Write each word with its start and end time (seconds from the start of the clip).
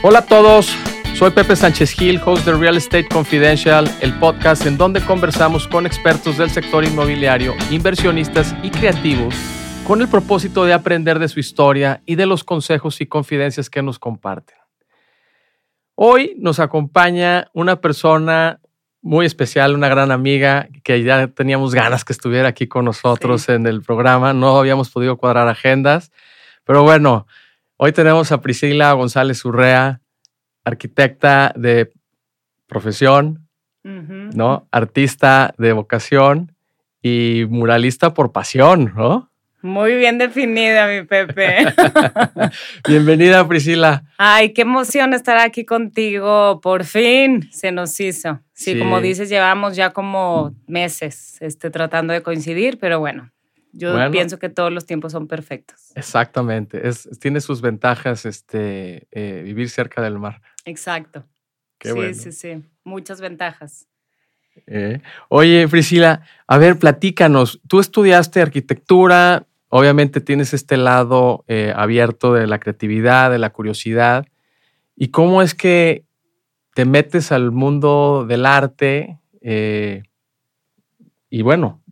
Hola 0.00 0.20
a 0.20 0.26
todos, 0.26 0.72
soy 1.16 1.32
Pepe 1.32 1.56
Sánchez 1.56 1.90
Gil, 1.90 2.20
host 2.24 2.46
de 2.46 2.52
Real 2.52 2.76
Estate 2.76 3.08
Confidential, 3.08 3.90
el 4.00 4.16
podcast 4.20 4.64
en 4.64 4.78
donde 4.78 5.04
conversamos 5.04 5.66
con 5.66 5.86
expertos 5.86 6.38
del 6.38 6.50
sector 6.50 6.84
inmobiliario, 6.84 7.52
inversionistas 7.72 8.54
y 8.62 8.70
creativos 8.70 9.34
con 9.84 10.00
el 10.00 10.06
propósito 10.06 10.64
de 10.64 10.72
aprender 10.72 11.18
de 11.18 11.26
su 11.26 11.40
historia 11.40 12.00
y 12.06 12.14
de 12.14 12.26
los 12.26 12.44
consejos 12.44 13.00
y 13.00 13.06
confidencias 13.06 13.70
que 13.70 13.82
nos 13.82 13.98
comparten. 13.98 14.56
Hoy 15.96 16.36
nos 16.38 16.60
acompaña 16.60 17.50
una 17.52 17.80
persona 17.80 18.60
muy 19.02 19.26
especial, 19.26 19.74
una 19.74 19.88
gran 19.88 20.12
amiga 20.12 20.68
que 20.84 21.02
ya 21.02 21.26
teníamos 21.26 21.74
ganas 21.74 22.04
que 22.04 22.12
estuviera 22.12 22.46
aquí 22.46 22.68
con 22.68 22.84
nosotros 22.84 23.48
en 23.48 23.66
el 23.66 23.82
programa. 23.82 24.32
No 24.32 24.58
habíamos 24.58 24.90
podido 24.90 25.16
cuadrar 25.16 25.48
agendas, 25.48 26.12
pero 26.62 26.84
bueno, 26.84 27.26
hoy 27.78 27.92
tenemos 27.92 28.30
a 28.32 28.42
Priscila 28.42 28.92
González 28.92 29.42
Urrea, 29.44 30.00
arquitecta 30.64 31.52
de 31.56 31.90
profesión, 32.66 33.48
¿no? 33.82 34.68
Artista 34.70 35.54
de 35.56 35.72
vocación 35.72 36.54
y 37.00 37.46
muralista 37.48 38.12
por 38.12 38.32
pasión, 38.32 38.92
¿no? 38.94 39.30
Muy 39.62 39.96
bien 39.96 40.18
definida, 40.18 40.86
mi 40.86 41.04
Pepe. 41.04 41.66
Bienvenida, 42.88 43.46
Priscila. 43.48 44.04
Ay, 44.18 44.52
qué 44.52 44.62
emoción 44.62 45.14
estar 45.14 45.38
aquí 45.38 45.64
contigo. 45.64 46.60
Por 46.60 46.84
fin 46.84 47.48
se 47.50 47.72
nos 47.72 47.98
hizo. 47.98 48.40
Sí, 48.52 48.78
como 48.78 49.00
dices, 49.00 49.28
llevamos 49.28 49.74
ya 49.74 49.90
como 49.90 50.54
meses 50.66 51.38
este, 51.40 51.70
tratando 51.70 52.12
de 52.12 52.22
coincidir, 52.22 52.78
pero 52.78 53.00
bueno, 53.00 53.32
yo 53.72 54.10
pienso 54.10 54.38
que 54.38 54.48
todos 54.48 54.72
los 54.72 54.86
tiempos 54.86 55.12
son 55.12 55.26
perfectos. 55.26 55.92
Exactamente. 55.94 56.88
Es, 56.88 57.08
tiene 57.20 57.40
sus 57.40 57.60
ventajas 57.60 58.26
este, 58.26 59.06
eh, 59.10 59.42
vivir 59.44 59.68
cerca 59.70 60.02
del 60.02 60.18
mar. 60.18 60.40
Exacto. 60.64 61.24
sí, 61.80 62.14
sí, 62.14 62.32
sí. 62.32 62.64
Muchas 62.84 63.20
ventajas. 63.20 63.86
Eh, 64.66 65.00
oye, 65.28 65.68
Priscila, 65.68 66.22
a 66.46 66.58
ver, 66.58 66.78
platícanos. 66.78 67.60
Tú 67.68 67.80
estudiaste 67.80 68.40
arquitectura, 68.40 69.46
obviamente 69.68 70.20
tienes 70.20 70.54
este 70.54 70.76
lado 70.76 71.44
eh, 71.48 71.72
abierto 71.74 72.34
de 72.34 72.46
la 72.46 72.58
creatividad, 72.58 73.30
de 73.30 73.38
la 73.38 73.50
curiosidad. 73.50 74.26
¿Y 74.96 75.08
cómo 75.08 75.42
es 75.42 75.54
que 75.54 76.04
te 76.74 76.84
metes 76.84 77.32
al 77.32 77.52
mundo 77.52 78.24
del 78.28 78.46
arte 78.46 79.18
eh, 79.40 80.02
y 81.30 81.42
bueno, 81.42 81.82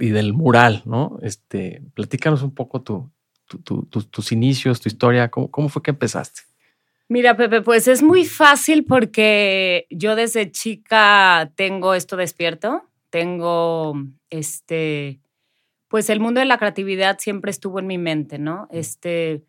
y 0.00 0.10
del 0.10 0.32
mural, 0.32 0.82
¿no? 0.86 1.18
Este, 1.22 1.82
platícanos 1.94 2.42
un 2.42 2.54
poco 2.54 2.82
tus 2.82 4.32
inicios, 4.32 4.80
tu 4.80 4.88
historia, 4.88 5.30
¿cómo, 5.30 5.50
¿cómo 5.50 5.68
fue 5.68 5.82
que 5.82 5.90
empezaste? 5.90 6.42
Mira, 7.08 7.36
Pepe, 7.36 7.60
pues 7.60 7.88
es 7.88 8.02
muy 8.02 8.24
fácil 8.24 8.84
porque 8.84 9.86
yo 9.90 10.14
desde 10.14 10.50
chica 10.50 11.52
tengo 11.56 11.94
esto 11.94 12.16
despierto, 12.16 12.84
tengo 13.10 13.94
este, 14.30 15.20
pues 15.88 16.08
el 16.08 16.20
mundo 16.20 16.38
de 16.38 16.46
la 16.46 16.58
creatividad 16.58 17.18
siempre 17.18 17.50
estuvo 17.50 17.80
en 17.80 17.88
mi 17.88 17.98
mente, 17.98 18.38
¿no? 18.38 18.68
Este, 18.70 19.42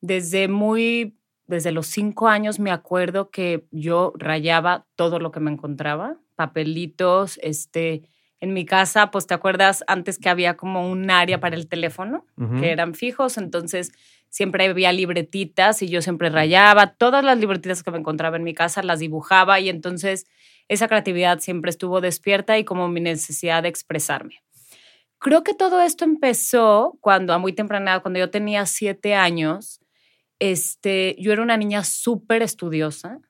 desde 0.00 0.48
muy, 0.48 1.16
desde 1.46 1.70
los 1.70 1.86
cinco 1.86 2.26
años 2.26 2.58
me 2.58 2.72
acuerdo 2.72 3.30
que 3.30 3.64
yo 3.70 4.12
rayaba 4.16 4.84
todo 4.96 5.20
lo 5.20 5.30
que 5.30 5.38
me 5.38 5.52
encontraba, 5.52 6.16
papelitos, 6.34 7.38
este, 7.42 8.02
en 8.42 8.52
mi 8.52 8.66
casa, 8.66 9.12
pues 9.12 9.28
te 9.28 9.34
acuerdas 9.34 9.84
antes 9.86 10.18
que 10.18 10.28
había 10.28 10.56
como 10.56 10.90
un 10.90 11.12
área 11.12 11.38
para 11.38 11.54
el 11.54 11.68
teléfono, 11.68 12.26
que 12.58 12.72
eran 12.72 12.94
fijos, 12.94 13.38
entonces 13.38 13.92
siempre 14.30 14.66
había 14.66 14.90
libretitas 14.90 15.80
y 15.80 15.88
yo 15.88 16.02
siempre 16.02 16.28
rayaba. 16.28 16.88
Todas 16.94 17.24
las 17.24 17.38
libretitas 17.38 17.84
que 17.84 17.92
me 17.92 17.98
encontraba 17.98 18.36
en 18.36 18.42
mi 18.42 18.52
casa 18.52 18.82
las 18.82 18.98
dibujaba 18.98 19.60
y 19.60 19.68
entonces 19.68 20.26
esa 20.66 20.88
creatividad 20.88 21.38
siempre 21.38 21.70
estuvo 21.70 22.00
despierta 22.00 22.58
y 22.58 22.64
como 22.64 22.88
mi 22.88 23.00
necesidad 23.00 23.62
de 23.62 23.68
expresarme. 23.68 24.42
Creo 25.18 25.44
que 25.44 25.54
todo 25.54 25.80
esto 25.80 26.04
empezó 26.04 26.98
cuando 27.00 27.34
a 27.34 27.38
muy 27.38 27.52
temprana 27.52 27.92
edad, 27.92 28.02
cuando 28.02 28.18
yo 28.18 28.30
tenía 28.30 28.66
siete 28.66 29.14
años, 29.14 29.80
este, 30.40 31.14
yo 31.20 31.32
era 31.32 31.42
una 31.42 31.56
niña 31.56 31.84
súper 31.84 32.42
estudiosa. 32.42 33.20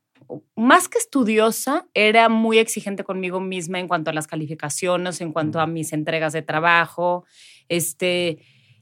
Más 0.56 0.88
que 0.88 0.98
estudiosa, 0.98 1.86
era 1.94 2.28
muy 2.28 2.58
exigente 2.58 3.04
conmigo 3.04 3.40
misma 3.40 3.78
en 3.78 3.88
cuanto 3.88 4.10
a 4.10 4.14
las 4.14 4.26
calificaciones, 4.26 5.20
en 5.20 5.32
cuanto 5.32 5.60
a 5.60 5.66
mis 5.66 5.92
entregas 5.92 6.32
de 6.32 6.42
trabajo. 6.42 7.24
Este, 7.68 8.38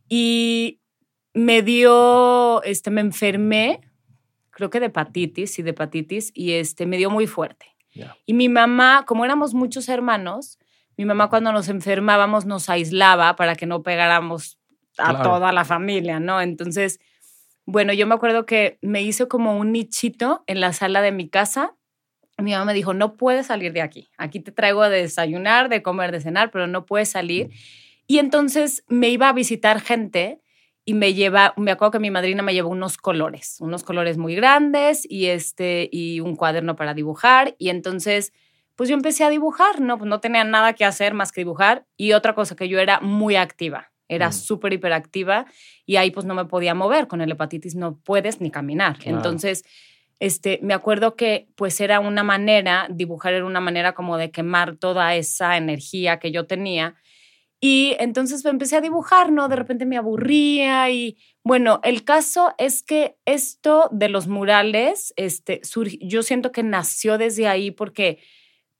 y 0.08 0.80
me 1.34 1.62
dio, 1.62 2.62
este, 2.62 2.90
me 2.90 3.00
enfermé, 3.00 3.80
creo 4.50 4.70
que 4.70 4.80
de 4.80 4.86
hepatitis 4.86 5.58
y 5.58 5.62
de 5.62 5.70
hepatitis, 5.70 6.30
y 6.34 6.52
este, 6.52 6.86
me 6.86 6.96
dio 6.96 7.10
muy 7.10 7.26
fuerte. 7.26 7.66
Y 8.24 8.34
mi 8.34 8.48
mamá, 8.48 9.04
como 9.06 9.24
éramos 9.24 9.52
muchos 9.52 9.88
hermanos, 9.88 10.58
mi 10.96 11.04
mamá 11.04 11.28
cuando 11.28 11.52
nos 11.52 11.68
enfermábamos 11.68 12.44
nos 12.44 12.68
aislaba 12.68 13.34
para 13.36 13.56
que 13.56 13.66
no 13.66 13.82
pegáramos 13.82 14.58
a 14.98 15.22
toda 15.22 15.50
la 15.52 15.64
familia, 15.64 16.20
¿no? 16.20 16.40
Entonces, 16.40 17.00
bueno, 17.70 17.92
yo 17.92 18.06
me 18.06 18.14
acuerdo 18.14 18.46
que 18.46 18.78
me 18.82 19.02
hizo 19.02 19.28
como 19.28 19.56
un 19.56 19.72
nichito 19.72 20.42
en 20.46 20.60
la 20.60 20.72
sala 20.72 21.02
de 21.02 21.12
mi 21.12 21.28
casa. 21.28 21.76
Mi 22.38 22.52
mamá 22.52 22.64
me 22.64 22.74
dijo, 22.74 22.94
no 22.94 23.16
puedes 23.16 23.46
salir 23.46 23.72
de 23.72 23.82
aquí. 23.82 24.10
Aquí 24.18 24.40
te 24.40 24.50
traigo 24.50 24.82
de 24.88 25.02
desayunar, 25.02 25.68
de 25.68 25.82
comer, 25.82 26.10
de 26.10 26.20
cenar, 26.20 26.50
pero 26.50 26.66
no 26.66 26.84
puedes 26.84 27.10
salir. 27.10 27.50
Y 28.06 28.18
entonces 28.18 28.84
me 28.88 29.08
iba 29.08 29.28
a 29.28 29.32
visitar 29.32 29.80
gente 29.80 30.40
y 30.84 30.94
me 30.94 31.14
lleva, 31.14 31.54
me 31.56 31.70
acuerdo 31.70 31.92
que 31.92 31.98
mi 32.00 32.10
madrina 32.10 32.42
me 32.42 32.54
llevó 32.54 32.70
unos 32.70 32.96
colores, 32.96 33.58
unos 33.60 33.84
colores 33.84 34.18
muy 34.18 34.34
grandes 34.34 35.06
y 35.08 35.26
este 35.26 35.88
y 35.92 36.18
un 36.18 36.34
cuaderno 36.34 36.74
para 36.74 36.94
dibujar 36.94 37.54
y 37.58 37.68
entonces 37.68 38.32
pues 38.74 38.88
yo 38.88 38.96
empecé 38.96 39.22
a 39.22 39.30
dibujar, 39.30 39.80
no 39.80 39.98
pues 39.98 40.08
no 40.08 40.20
tenía 40.20 40.42
nada 40.42 40.72
que 40.72 40.84
hacer 40.84 41.14
más 41.14 41.30
que 41.30 41.42
dibujar 41.42 41.86
y 41.96 42.12
otra 42.12 42.34
cosa 42.34 42.56
que 42.56 42.68
yo 42.68 42.80
era 42.80 42.98
muy 43.00 43.36
activa, 43.36 43.92
era 44.10 44.28
mm. 44.28 44.32
súper 44.32 44.72
hiperactiva 44.72 45.46
y 45.86 45.96
ahí 45.96 46.10
pues 46.10 46.26
no 46.26 46.34
me 46.34 46.44
podía 46.44 46.74
mover, 46.74 47.06
con 47.06 47.20
el 47.20 47.30
hepatitis 47.30 47.74
no 47.74 47.96
puedes 47.96 48.40
ni 48.40 48.50
caminar. 48.50 48.98
Entonces, 49.04 49.64
este, 50.18 50.58
me 50.62 50.74
acuerdo 50.74 51.16
que 51.16 51.48
pues 51.54 51.80
era 51.80 52.00
una 52.00 52.22
manera, 52.22 52.86
dibujar 52.90 53.32
era 53.32 53.46
una 53.46 53.60
manera 53.60 53.94
como 53.94 54.18
de 54.18 54.30
quemar 54.30 54.76
toda 54.76 55.14
esa 55.14 55.56
energía 55.56 56.18
que 56.18 56.30
yo 56.30 56.46
tenía 56.46 56.96
y 57.60 57.94
entonces 57.98 58.42
empecé 58.46 58.76
a 58.76 58.80
dibujar, 58.80 59.30
¿no? 59.32 59.48
De 59.48 59.56
repente 59.56 59.84
me 59.84 59.98
aburría 59.98 60.88
y 60.90 61.18
bueno, 61.44 61.80
el 61.84 62.04
caso 62.04 62.54
es 62.56 62.82
que 62.82 63.16
esto 63.26 63.88
de 63.92 64.08
los 64.08 64.28
murales, 64.28 65.12
este, 65.16 65.60
yo 66.00 66.22
siento 66.22 66.52
que 66.52 66.62
nació 66.62 67.18
desde 67.18 67.48
ahí 67.48 67.70
porque 67.70 68.18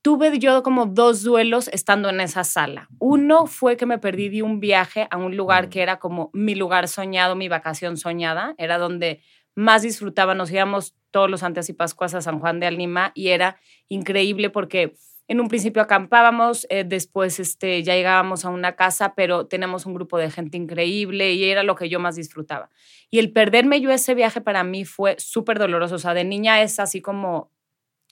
tuve 0.03 0.39
yo 0.39 0.63
como 0.63 0.87
dos 0.87 1.23
duelos 1.23 1.69
estando 1.69 2.09
en 2.09 2.21
esa 2.21 2.45
sala. 2.45 2.89
Uno 2.99 3.47
fue 3.47 3.77
que 3.77 3.87
me 3.87 3.99
perdí 3.99 4.29
de 4.29 4.43
un 4.43 4.61
viaje 4.61 5.07
a 5.11 5.17
un 5.17 5.37
lugar 5.37 5.69
que 5.69 5.83
era 5.83 5.99
como 5.99 6.31
mi 6.33 6.55
lugar 6.55 6.89
soñado, 6.89 7.37
mi 7.37 7.49
vacación 7.49 7.97
soñada, 7.97 8.55
era 8.59 8.79
donde 8.79 9.23
más 9.55 9.83
disfrutaba, 9.83 10.35
nos 10.35 10.51
íbamos 10.51 10.95
todos 11.11 11.29
los 11.29 11.43
antes 11.43 11.69
y 11.69 11.73
pascuas 11.73 12.15
a 12.15 12.21
San 12.21 12.39
Juan 12.39 12.61
de 12.61 12.67
Alnima 12.67 13.13
y 13.15 13.29
era 13.29 13.59
increíble 13.89 14.49
porque 14.49 14.95
en 15.31 15.41
un 15.41 15.49
principio 15.49 15.81
acampábamos, 15.81 16.67
eh, 16.71 16.83
después 16.85 17.39
este, 17.39 17.85
ya 17.85 17.95
llegábamos 17.95 18.45
a 18.45 18.49
una 18.49 18.75
casa, 18.75 19.15
pero 19.15 19.47
tenemos 19.47 19.87
un 19.87 19.95
grupo 19.95 20.19
de 20.19 20.29
gente 20.29 20.57
increíble 20.57 21.33
y 21.35 21.45
era 21.45 21.63
lo 21.63 21.77
que 21.77 21.89
yo 21.89 22.01
más 22.01 22.17
disfrutaba. 22.17 22.69
Y 23.11 23.21
el 23.21 23.33
perderme 23.33 23.81
yo 23.81 23.93
ese 23.93 24.15
viaje 24.15 24.41
para 24.41 24.65
mí 24.65 24.85
fue 24.85 25.15
súper 25.19 25.61
doloroso. 25.61 25.95
O 25.95 25.99
sea, 25.99 26.15
de 26.15 26.25
niña 26.25 26.63
es 26.63 26.81
así 26.81 27.01
como, 27.01 27.53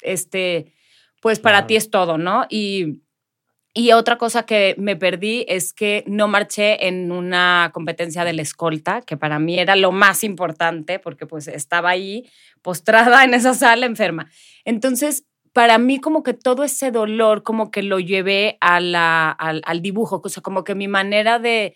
este, 0.01 0.73
pues 1.21 1.39
para 1.39 1.67
ti 1.67 1.77
es 1.77 1.91
todo, 1.91 2.19
¿no? 2.19 2.47
Y, 2.49 3.03
y 3.75 3.93
otra 3.93 4.19
cosa 4.19 4.45
que 4.45 4.75
me 4.79 4.97
perdí 4.97 5.45
es 5.49 5.73
que 5.73 6.05
no 6.07 6.29
marché 6.29 6.89
en 6.89 7.13
una 7.13 7.71
competencia 7.73 8.25
de 8.25 8.33
la 8.33 8.43
escolta, 8.43 9.03
que 9.03 9.17
para 9.17 9.39
mí 9.39 9.59
era 9.59 9.77
lo 9.77 9.93
más 9.93 10.25
importante, 10.25 10.99
porque 10.99 11.27
pues 11.27 11.49
estaba 11.49 11.91
ahí 11.91 12.29
postrada 12.63 13.25
en 13.25 13.35
esa 13.35 13.55
sala 13.55 13.87
enferma. 13.87 14.31
Entonces, 14.65 15.25
para 15.53 15.79
mí 15.79 15.99
como 15.99 16.23
que 16.23 16.35
todo 16.35 16.65
ese 16.65 16.91
dolor 16.91 17.43
como 17.43 17.71
que 17.71 17.83
lo 17.83 17.99
llevé 17.99 18.59
a 18.61 18.81
la, 18.81 19.31
al, 19.31 19.63
al, 19.65 19.83
dibujo, 19.83 20.21
o 20.23 20.29
sea, 20.29 20.43
como 20.43 20.65
que 20.65 20.75
mi 20.75 20.89
manera 20.89 21.39
de, 21.39 21.75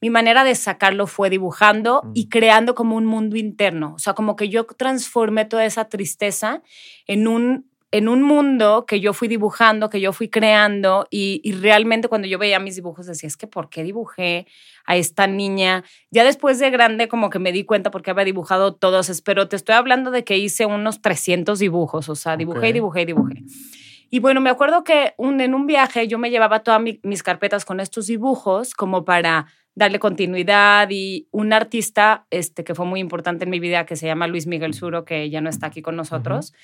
mi 0.00 0.10
manera 0.10 0.44
de 0.44 0.54
sacarlo 0.54 1.06
fue 1.06 1.30
dibujando 1.30 2.02
y 2.14 2.28
creando 2.28 2.74
como 2.74 2.96
un 2.96 3.06
mundo 3.06 3.36
interno, 3.36 3.94
o 3.94 3.98
sea, 3.98 4.14
como 4.14 4.36
que 4.36 4.48
yo 4.48 4.64
transformé 4.66 5.44
toda 5.44 5.64
esa 5.64 5.88
tristeza 5.88 6.62
en 7.06 7.26
un 7.26 7.70
en 7.90 8.08
un 8.08 8.22
mundo 8.22 8.84
que 8.86 9.00
yo 9.00 9.12
fui 9.12 9.28
dibujando, 9.28 9.90
que 9.90 10.00
yo 10.00 10.12
fui 10.12 10.28
creando 10.28 11.06
y, 11.10 11.40
realmente 11.60 12.08
cuando 12.08 12.28
yo 12.28 12.38
veía 12.38 12.58
mis 12.58 12.76
dibujos 12.76 13.06
decía, 13.06 13.26
es 13.26 13.36
que 13.36 13.46
¿por 13.46 13.68
qué 13.68 13.82
dibujé 13.82 14.46
a 14.84 14.96
esta 14.96 15.26
niña? 15.26 15.84
Ya 16.10 16.24
después 16.24 16.58
de 16.58 16.70
grande 16.70 17.08
como 17.08 17.30
que 17.30 17.38
me 17.38 17.52
di 17.52 17.64
cuenta 17.64 17.90
porque 17.90 18.10
había 18.10 18.24
dibujado 18.24 18.74
todos, 18.74 19.22
pero 19.22 19.48
te 19.48 19.56
estoy 19.56 19.74
hablando 19.74 20.10
de 20.10 20.24
que 20.24 20.36
hice 20.36 20.66
unos 20.66 21.00
300 21.00 21.58
dibujos, 21.58 22.08
o 22.08 22.14
sea, 22.14 22.36
dibujé 22.36 22.70
y 22.70 22.72
dibujé 22.72 23.02
y 23.02 23.04
dibujé. 23.06 23.42
Y 24.10 24.20
bueno, 24.20 24.40
me 24.40 24.50
acuerdo 24.50 24.84
que 24.84 25.14
un, 25.16 25.40
en 25.40 25.54
un 25.54 25.66
viaje 25.66 26.06
yo 26.06 26.18
me 26.18 26.30
llevaba 26.30 26.60
todas 26.60 26.80
mis 27.02 27.22
carpetas 27.22 27.64
con 27.64 27.80
estos 27.80 28.06
dibujos 28.06 28.74
como 28.74 29.04
para 29.04 29.46
darle 29.76 29.98
continuidad 29.98 30.88
y 30.90 31.28
un 31.30 31.52
artista 31.52 32.26
este, 32.30 32.64
que 32.64 32.74
fue 32.74 32.86
muy 32.86 32.98
importante 32.98 33.44
en 33.44 33.50
mi 33.50 33.60
vida, 33.60 33.84
que 33.84 33.94
se 33.94 34.06
llama 34.06 34.26
Luis 34.26 34.46
Miguel 34.46 34.74
Suro, 34.74 35.04
que 35.04 35.28
ya 35.28 35.40
no 35.42 35.50
está 35.50 35.66
aquí 35.66 35.82
con 35.82 35.96
nosotros, 35.96 36.54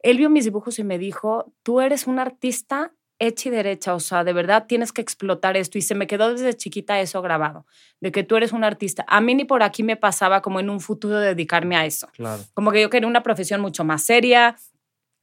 él 0.00 0.18
vio 0.18 0.30
mis 0.30 0.44
dibujos 0.44 0.78
y 0.78 0.84
me 0.84 0.98
dijo, 0.98 1.52
tú 1.62 1.80
eres 1.80 2.06
un 2.06 2.18
artista 2.18 2.92
hecha 3.20 3.48
y 3.48 3.52
derecha, 3.52 3.94
o 3.94 4.00
sea, 4.00 4.22
de 4.22 4.32
verdad 4.32 4.66
tienes 4.68 4.92
que 4.92 5.00
explotar 5.00 5.56
esto. 5.56 5.78
Y 5.78 5.82
se 5.82 5.94
me 5.94 6.06
quedó 6.06 6.32
desde 6.32 6.54
chiquita 6.54 7.00
eso 7.00 7.20
grabado, 7.20 7.66
de 8.00 8.12
que 8.12 8.22
tú 8.22 8.36
eres 8.36 8.52
un 8.52 8.64
artista. 8.64 9.04
A 9.08 9.20
mí 9.20 9.34
ni 9.34 9.44
por 9.44 9.62
aquí 9.62 9.82
me 9.82 9.96
pasaba 9.96 10.40
como 10.40 10.60
en 10.60 10.70
un 10.70 10.80
futuro 10.80 11.18
dedicarme 11.18 11.76
a 11.76 11.84
eso. 11.84 12.08
Claro. 12.12 12.42
Como 12.54 12.70
que 12.70 12.80
yo 12.80 12.90
quería 12.90 13.08
una 13.08 13.22
profesión 13.22 13.60
mucho 13.60 13.84
más 13.84 14.04
seria, 14.04 14.56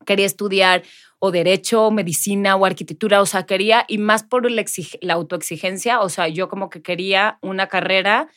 quería 0.05 0.25
estudiar 0.25 0.83
o 1.19 1.31
derecho, 1.31 1.85
o 1.85 1.91
medicina 1.91 2.55
o 2.55 2.65
arquitectura, 2.65 3.21
o 3.21 3.25
sea, 3.25 3.45
quería, 3.45 3.85
y 3.87 3.97
más 3.97 4.23
por 4.23 4.49
la, 4.51 4.65
la 5.01 5.13
autoexigencia, 5.13 6.01
o 6.01 6.09
sea, 6.09 6.27
yo 6.27 6.49
como 6.49 6.69
que 6.69 6.81
quería 6.81 7.39
una 7.41 7.67
carrera, 7.67 8.27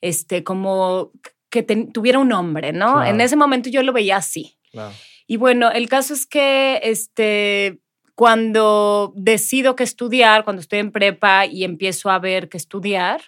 este, 0.00 0.44
como 0.44 1.10
que 1.50 1.62
tuviera 1.62 2.20
un 2.20 2.28
nombre, 2.28 2.72
¿no? 2.72 3.04
En 3.04 3.20
ese 3.20 3.34
momento 3.34 3.68
yo 3.68 3.82
lo 3.82 3.92
veía 3.92 4.16
así. 4.16 4.58
Claro. 4.70 4.94
Y 5.30 5.36
bueno, 5.36 5.70
el 5.70 5.90
caso 5.90 6.14
es 6.14 6.26
que, 6.26 6.80
este, 6.82 7.80
cuando 8.14 9.12
decido 9.14 9.76
que 9.76 9.84
estudiar, 9.84 10.42
cuando 10.42 10.60
estoy 10.60 10.78
en 10.78 10.90
prepa 10.90 11.44
y 11.44 11.64
empiezo 11.64 12.10
a 12.10 12.18
ver 12.18 12.48
que 12.48 12.56
estudiar, 12.56 13.20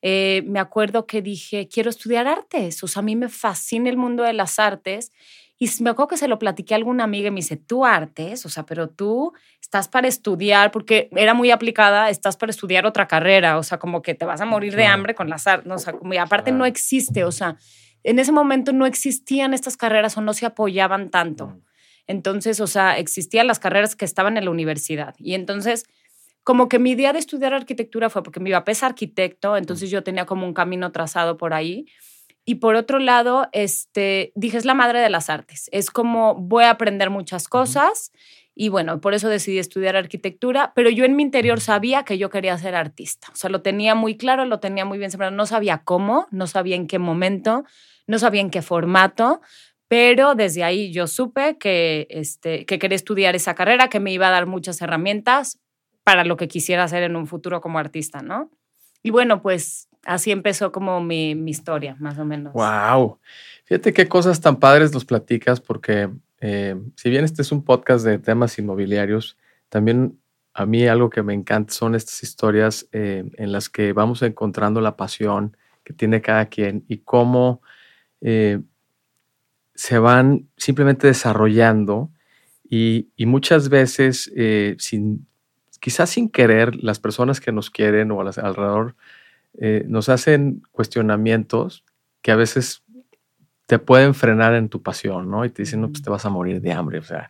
eh, 0.00 0.42
me 0.46 0.58
acuerdo 0.58 1.06
que 1.06 1.20
dije, 1.20 1.68
quiero 1.68 1.90
estudiar 1.90 2.26
artes, 2.26 2.82
o 2.82 2.88
sea, 2.88 3.00
a 3.00 3.04
mí 3.04 3.14
me 3.14 3.28
fascina 3.28 3.90
el 3.90 3.98
mundo 3.98 4.22
de 4.22 4.32
las 4.32 4.58
artes. 4.58 5.12
Y 5.58 5.68
me 5.82 5.90
acuerdo 5.90 6.08
que 6.08 6.16
se 6.16 6.28
lo 6.28 6.38
platiqué 6.38 6.74
a 6.74 6.78
alguna 6.78 7.04
amiga 7.04 7.28
y 7.28 7.30
me 7.30 7.36
dice, 7.36 7.56
tú 7.58 7.84
artes, 7.84 8.44
o 8.46 8.48
sea, 8.48 8.64
pero 8.64 8.88
tú 8.88 9.34
estás 9.60 9.88
para 9.88 10.08
estudiar, 10.08 10.70
porque 10.72 11.10
era 11.12 11.34
muy 11.34 11.50
aplicada, 11.50 12.08
estás 12.08 12.38
para 12.38 12.50
estudiar 12.50 12.86
otra 12.86 13.06
carrera, 13.06 13.58
o 13.58 13.62
sea, 13.62 13.78
como 13.78 14.00
que 14.00 14.14
te 14.14 14.24
vas 14.24 14.40
a 14.40 14.46
morir 14.46 14.74
de 14.76 14.86
hambre 14.86 15.14
con 15.14 15.28
las 15.28 15.46
artes, 15.46 15.70
o 15.70 15.78
sea, 15.78 15.92
como, 15.92 16.14
y 16.14 16.16
aparte 16.16 16.52
no 16.52 16.64
existe, 16.64 17.22
o 17.24 17.32
sea, 17.32 17.58
en 18.04 18.18
ese 18.18 18.32
momento 18.32 18.72
no 18.72 18.86
existían 18.86 19.54
estas 19.54 19.76
carreras 19.76 20.16
o 20.16 20.20
no 20.20 20.34
se 20.34 20.46
apoyaban 20.46 21.10
tanto. 21.10 21.58
Entonces, 22.06 22.60
o 22.60 22.66
sea, 22.66 22.98
existían 22.98 23.46
las 23.46 23.58
carreras 23.58 23.96
que 23.96 24.04
estaban 24.04 24.36
en 24.36 24.44
la 24.44 24.50
universidad. 24.50 25.14
Y 25.18 25.34
entonces, 25.34 25.84
como 26.44 26.68
que 26.68 26.78
mi 26.78 26.90
idea 26.90 27.14
de 27.14 27.18
estudiar 27.18 27.54
arquitectura 27.54 28.10
fue 28.10 28.22
porque 28.22 28.40
mi 28.40 28.50
papá 28.52 28.72
es 28.72 28.82
arquitecto, 28.82 29.56
entonces 29.56 29.90
yo 29.90 30.02
tenía 30.02 30.26
como 30.26 30.46
un 30.46 30.52
camino 30.52 30.92
trazado 30.92 31.38
por 31.38 31.54
ahí. 31.54 31.86
Y 32.44 32.56
por 32.56 32.74
otro 32.74 32.98
lado, 32.98 33.48
este, 33.52 34.32
dije, 34.34 34.58
es 34.58 34.66
la 34.66 34.74
madre 34.74 35.00
de 35.00 35.08
las 35.08 35.30
artes. 35.30 35.70
Es 35.72 35.90
como 35.90 36.34
voy 36.34 36.64
a 36.64 36.70
aprender 36.70 37.08
muchas 37.08 37.48
cosas 37.48 38.12
y 38.54 38.68
bueno, 38.68 39.00
por 39.00 39.14
eso 39.14 39.28
decidí 39.28 39.58
estudiar 39.58 39.96
arquitectura, 39.96 40.72
pero 40.76 40.88
yo 40.88 41.04
en 41.04 41.16
mi 41.16 41.22
interior 41.22 41.60
sabía 41.60 42.04
que 42.04 42.18
yo 42.18 42.30
quería 42.30 42.56
ser 42.56 42.76
artista. 42.76 43.28
O 43.32 43.36
sea, 43.36 43.50
lo 43.50 43.62
tenía 43.62 43.94
muy 43.94 44.16
claro, 44.16 44.44
lo 44.44 44.60
tenía 44.60 44.84
muy 44.84 44.98
bien 44.98 45.10
sembrado. 45.10 45.34
No 45.34 45.46
sabía 45.46 45.82
cómo, 45.84 46.28
no 46.30 46.46
sabía 46.46 46.76
en 46.76 46.86
qué 46.86 47.00
momento, 47.00 47.64
no 48.06 48.18
sabía 48.18 48.40
en 48.40 48.50
qué 48.50 48.62
formato, 48.62 49.40
pero 49.88 50.36
desde 50.36 50.62
ahí 50.62 50.92
yo 50.92 51.08
supe 51.08 51.58
que, 51.58 52.06
este, 52.10 52.64
que 52.64 52.78
quería 52.78 52.96
estudiar 52.96 53.34
esa 53.34 53.54
carrera, 53.54 53.88
que 53.88 54.00
me 54.00 54.12
iba 54.12 54.28
a 54.28 54.30
dar 54.30 54.46
muchas 54.46 54.80
herramientas 54.80 55.58
para 56.04 56.24
lo 56.24 56.36
que 56.36 56.46
quisiera 56.46 56.84
hacer 56.84 57.02
en 57.02 57.16
un 57.16 57.26
futuro 57.26 57.60
como 57.60 57.78
artista, 57.78 58.20
¿no? 58.20 58.50
Y 59.02 59.10
bueno, 59.10 59.42
pues 59.42 59.88
así 60.04 60.30
empezó 60.30 60.70
como 60.70 61.00
mi, 61.00 61.32
historia, 61.46 61.96
más 61.98 62.18
o 62.18 62.24
menos. 62.24 62.52
¡Wow! 62.52 63.18
Fíjate 63.64 63.92
qué 63.92 64.06
cosas 64.06 64.40
tan 64.40 64.56
padres 64.56 64.92
nos 64.92 65.04
platicas, 65.04 65.60
porque 65.60 66.08
eh, 66.40 66.76
si 66.96 67.10
bien 67.10 67.24
este 67.24 67.42
es 67.42 67.52
un 67.52 67.64
podcast 67.64 68.04
de 68.04 68.18
temas 68.18 68.58
inmobiliarios, 68.58 69.38
también 69.68 70.18
a 70.52 70.66
mí 70.66 70.86
algo 70.86 71.10
que 71.10 71.22
me 71.22 71.34
encanta 71.34 71.72
son 71.72 71.94
estas 71.94 72.22
historias 72.22 72.86
eh, 72.92 73.24
en 73.34 73.52
las 73.52 73.68
que 73.68 73.92
vamos 73.92 74.22
encontrando 74.22 74.80
la 74.80 74.96
pasión 74.96 75.56
que 75.84 75.92
tiene 75.92 76.20
cada 76.20 76.46
quien 76.46 76.84
y 76.88 76.98
cómo 76.98 77.60
eh, 78.20 78.60
se 79.74 79.98
van 79.98 80.48
simplemente 80.56 81.06
desarrollando 81.06 82.10
y, 82.68 83.08
muchas 83.18 83.68
veces, 83.68 84.32
sin, 84.78 85.26
quizás 85.80 86.10
sin 86.10 86.28
querer, 86.28 86.74
las 86.76 86.98
personas 86.98 87.40
que 87.40 87.52
nos 87.52 87.70
quieren 87.70 88.10
o 88.10 88.20
alrededor 88.20 88.96
nos 89.86 90.08
hacen 90.08 90.62
cuestionamientos 90.72 91.84
que 92.24 92.32
a 92.32 92.36
veces 92.36 92.82
te 93.66 93.78
pueden 93.78 94.14
frenar 94.14 94.54
en 94.54 94.68
tu 94.68 94.82
pasión, 94.82 95.30
¿no? 95.30 95.44
Y 95.44 95.50
te 95.50 95.62
dicen, 95.62 95.80
no, 95.80 95.88
pues 95.90 96.02
te 96.02 96.10
vas 96.10 96.24
a 96.26 96.30
morir 96.30 96.60
de 96.60 96.72
hambre. 96.72 96.98
O 96.98 97.02
sea, 97.02 97.28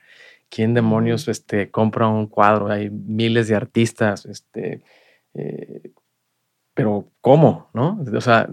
¿quién 0.49 0.75
demonios 0.75 1.29
este, 1.29 1.71
compra 1.71 2.09
un 2.09 2.27
cuadro? 2.27 2.69
Hay 2.69 2.91
miles 2.91 3.49
de 3.49 3.55
artistas, 3.55 4.27
este, 4.27 4.83
pero 6.75 7.09
¿cómo? 7.21 7.71
¿No? 7.73 8.01
O 8.15 8.21
sea, 8.21 8.49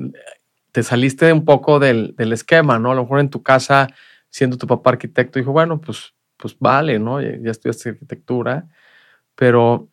te 0.71 0.83
saliste 0.83 1.33
un 1.33 1.45
poco 1.45 1.79
del, 1.79 2.15
esquema, 2.17 2.79
¿no? 2.79 2.91
A 2.91 2.95
lo 2.95 3.03
mejor 3.03 3.19
en 3.19 3.29
tu 3.29 3.43
casa, 3.43 3.87
siendo 4.29 4.57
tu 4.57 4.67
papá 4.67 4.91
arquitecto, 4.91 5.39
dijo, 5.39 5.51
bueno, 5.51 5.81
pues, 5.81 6.13
pues 6.37 6.55
vale, 6.59 6.99
¿no? 6.99 7.21
Ya, 7.21 7.37
ya 7.41 7.51
estudiaste 7.51 7.89
arquitectura, 7.89 8.67
pero 9.35 9.89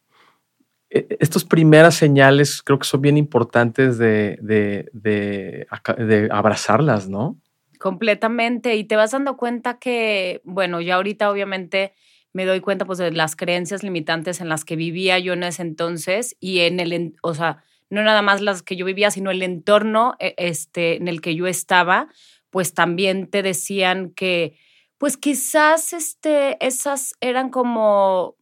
e, 0.90 1.16
estas 1.20 1.44
primeras 1.44 1.94
señales 1.94 2.62
creo 2.62 2.78
que 2.78 2.86
son 2.86 3.00
bien 3.00 3.16
importantes 3.16 3.98
de, 3.98 4.38
de, 4.42 4.88
de, 4.92 6.28
abrazarlas, 6.30 7.08
¿no? 7.08 7.36
Completamente. 7.80 8.74
Y 8.76 8.84
te 8.84 8.96
vas 8.96 9.12
dando 9.12 9.36
cuenta 9.36 9.78
que, 9.78 10.40
bueno, 10.44 10.80
ya 10.80 10.96
ahorita 10.96 11.30
obviamente 11.30 11.94
me 12.32 12.44
doy 12.44 12.60
cuenta 12.60 12.84
pues 12.84 12.98
de 12.98 13.10
las 13.12 13.36
creencias 13.36 13.82
limitantes 13.82 14.40
en 14.40 14.48
las 14.48 14.64
que 14.64 14.76
vivía 14.76 15.18
yo 15.18 15.32
en 15.32 15.44
ese 15.44 15.62
entonces 15.62 16.36
y 16.40 16.60
en 16.60 16.80
el, 16.80 17.14
o 17.22 17.34
sea, 17.34 17.62
no 17.88 18.02
nada 18.02 18.20
más 18.22 18.40
las 18.42 18.62
que 18.62 18.76
yo 18.76 18.84
vivía, 18.84 19.10
sino 19.10 19.30
el 19.30 19.42
entorno 19.42 20.14
e, 20.18 20.34
este, 20.36 20.96
en 20.96 21.08
el 21.08 21.20
que 21.20 21.34
yo 21.34 21.46
estaba, 21.46 22.08
pues 22.50 22.74
también 22.74 23.28
te 23.30 23.42
decían 23.42 24.10
que, 24.10 24.56
pues 24.98 25.16
quizás 25.16 25.92
este, 25.92 26.64
esas 26.64 27.14
eran 27.20 27.50
como 27.50 28.36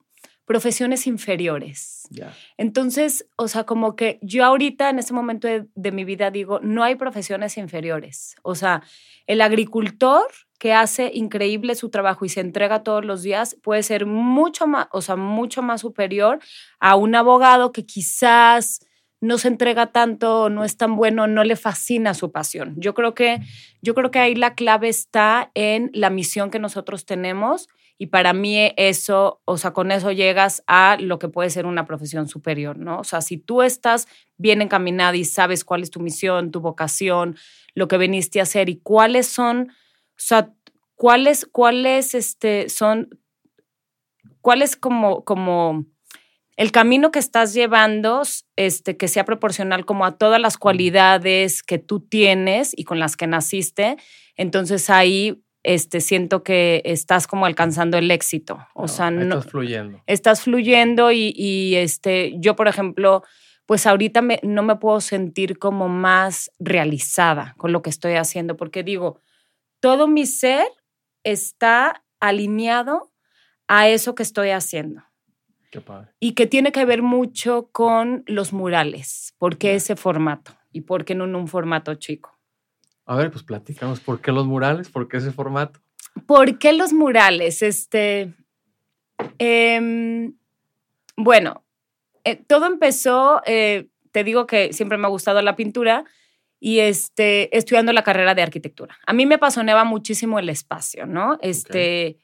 profesiones 0.47 1.07
inferiores. 1.07 2.09
Entonces, 2.57 3.27
o 3.37 3.49
sea, 3.49 3.65
como 3.65 3.97
que 3.97 4.19
yo 4.23 4.45
ahorita 4.45 4.89
en 4.89 4.99
este 4.99 5.13
momento 5.13 5.49
de, 5.49 5.67
de, 5.75 5.93
mi 5.93 6.05
vida 6.05 6.31
digo, 6.31 6.61
no 6.61 6.85
hay 6.85 6.95
profesiones 6.95 7.59
inferiores. 7.59 8.37
O 8.43 8.55
sea, 8.55 8.83
el 9.27 9.41
agricultor 9.41 10.27
que 10.59 10.73
hace 10.73 11.11
increíble 11.13 11.75
su 11.75 11.91
trabajo 11.91 12.25
y 12.25 12.29
se 12.29 12.41
entrega 12.41 12.83
todos 12.83 13.05
los 13.05 13.23
días 13.23 13.57
puede 13.63 13.83
ser 13.83 14.07
mucho 14.07 14.67
más, 14.67 14.87
o 14.93 15.03
sea, 15.03 15.17
mucho 15.17 15.63
más 15.63 15.81
superior 15.81 16.39
a 16.79 16.97
un 16.97 17.15
abogado 17.15 17.73
que 17.73 17.85
quizás 17.85 18.81
no 19.21 19.39
se 19.39 19.49
entrega 19.49 19.93
tanto, 19.93 20.49
no 20.51 20.65
es 20.65 20.77
tan 20.77 20.95
bueno, 20.95 21.27
no 21.27 21.43
le 21.43 21.57
fascina 21.57 22.15
su 22.15 22.31
pasión. 22.31 22.75
Yo 22.77 22.95
creo 22.95 23.15
que, 23.15 23.41
yo 23.83 23.95
creo 23.95 24.11
que 24.11 24.19
ahí 24.19 24.35
la 24.35 24.55
clave 24.55 24.89
está 24.89 25.51
en 25.55 25.91
la 25.93 26.11
misión 26.11 26.51
que 26.51 26.59
nosotros 26.59 27.05
tenemos 27.05 27.69
y 27.99 28.07
para 28.09 28.33
mí 28.33 28.73
eso, 28.77 29.41
o 29.45 29.57
sea, 29.57 29.73
con 29.73 29.91
eso 29.91 30.13
llegas 30.13 30.63
a 30.67 30.99
lo 31.01 31.19
que 31.19 31.29
puede 31.29 31.51
ser 31.51 31.65
una 31.65 31.87
profesión 31.87 32.29
superior, 32.29 32.77
¿no? 32.79 32.99
O 32.99 33.05
sea, 33.05 33.23
si 33.23 33.39
tú 33.39 33.63
estás 33.63 34.07
bien 34.37 34.61
encaminada 34.61 35.17
y 35.17 35.25
sabes 35.25 35.65
cuál 35.65 35.83
es 35.83 35.91
tu 35.91 36.01
misión, 36.01 36.51
tu 36.51 36.61
vocación, 36.61 37.37
lo 37.75 37.89
que 37.89 37.97
viniste 37.97 38.41
a 38.41 38.43
hacer 38.43 38.69
y 38.69 38.77
cuáles 38.77 39.27
son, 39.27 39.71
o 39.71 40.19
sea, 40.19 40.53
cuáles, 40.95 41.47
cuáles, 41.47 42.15
este, 42.15 42.69
son, 42.69 43.09
cuáles 44.43 44.77
como, 44.77 45.25
como, 45.25 45.87
el 46.57 46.73
camino 46.73 47.11
que 47.11 47.19
estás 47.19 47.53
llevando, 47.53 48.23
este, 48.57 48.97
que 48.97 49.09
sea 49.09 49.25
proporcional 49.25 49.85
como 49.85 50.07
a 50.07 50.17
todas 50.17 50.41
las 50.41 50.57
cualidades 50.57 51.63
que 51.63 51.79
tú 51.79 52.01
tienes 52.01 52.73
y 52.75 52.85
con 52.85 52.99
las 52.99 53.17
que 53.17 53.27
naciste, 53.27 53.97
entonces 54.37 54.89
ahí 54.89 55.43
este, 55.67 56.01
siento 56.01 56.45
que 56.45 56.81
estás 56.85 57.27
como 57.27 57.45
alcanzando 57.45 57.99
el 57.99 58.13
éxito. 58.13 58.65
O 58.73 58.87
sea, 58.87 59.11
no, 59.11 59.23
estás 59.23 59.47
fluyendo. 59.51 60.01
Estás 60.07 60.43
fluyendo 60.43 61.11
y, 61.11 61.75
este, 61.75 62.35
yo, 62.39 62.55
por 62.55 62.69
ejemplo, 62.69 63.25
pues 63.67 63.85
ahorita 63.85 64.23
no 64.45 64.63
me 64.63 64.77
puedo 64.77 65.01
sentir 65.01 65.59
como 65.59 65.89
más 65.89 66.53
realizada 66.61 67.57
con 67.59 67.73
lo 67.73 67.83
que 67.83 67.91
estoy 67.91 68.15
haciendo, 68.15 68.57
porque 68.57 68.85
digo, 68.85 69.21
todo 69.81 70.07
mi 70.07 70.25
ser 70.25 70.69
está 71.25 72.05
alineado 72.21 73.13
a 73.67 73.89
eso 73.89 74.15
que 74.15 74.23
estoy 74.23 74.51
haciendo. 74.51 75.03
Y 76.21 76.35
que 76.35 76.47
tiene 76.47 76.71
que 76.71 76.85
ver 76.85 77.03
mucho 77.03 77.71
con 77.73 78.23
los 78.29 78.53
murales. 78.53 79.35
¿Por 79.37 79.59
qué 79.59 79.75
ese 79.75 79.97
formato? 79.97 80.53
¿Y 80.71 80.83
por 80.83 81.05
qué 81.05 81.17
no 81.17 81.25
en 81.25 81.35
un 81.35 81.49
formato 81.49 81.95
chico? 81.97 82.36
A 83.07 83.15
ver, 83.17 83.31
pues 83.31 83.45
platícanos, 83.45 84.01
¿por 84.01 84.21
qué 84.21 84.33
los 84.33 84.47
murales? 84.47 84.89
¿Por 84.89 85.09
qué 85.09 85.19
ese 85.19 85.31
formato? 85.31 85.81
¿Por 86.27 86.59
qué 86.59 86.73
los 86.73 86.93
murales? 86.93 87.63
Este, 87.63 88.35
em, 89.39 90.35
bueno, 91.17 91.65
eh, 92.25 92.35
todo 92.35 92.67
empezó, 92.67 93.43
eh, 93.47 93.89
te 94.11 94.25
digo 94.25 94.47
que 94.47 94.73
siempre 94.73 94.99
me 94.99 95.07
ha 95.07 95.11
gustado 95.11 95.41
la 95.41 95.55
pintura 95.55 96.05
y 96.59 96.81
este, 96.81 97.57
estudiando 97.57 97.93
la 97.93 98.03
carrera 98.03 98.35
de 98.35 98.43
arquitectura. 98.43 98.99
A 99.07 99.13
mí 99.13 99.25
me 99.25 99.37
apasionaba 99.37 99.85
muchísimo 99.85 100.41
el 100.41 100.49
espacio, 100.49 101.07
¿no? 101.07 101.39
Este, 101.43 102.19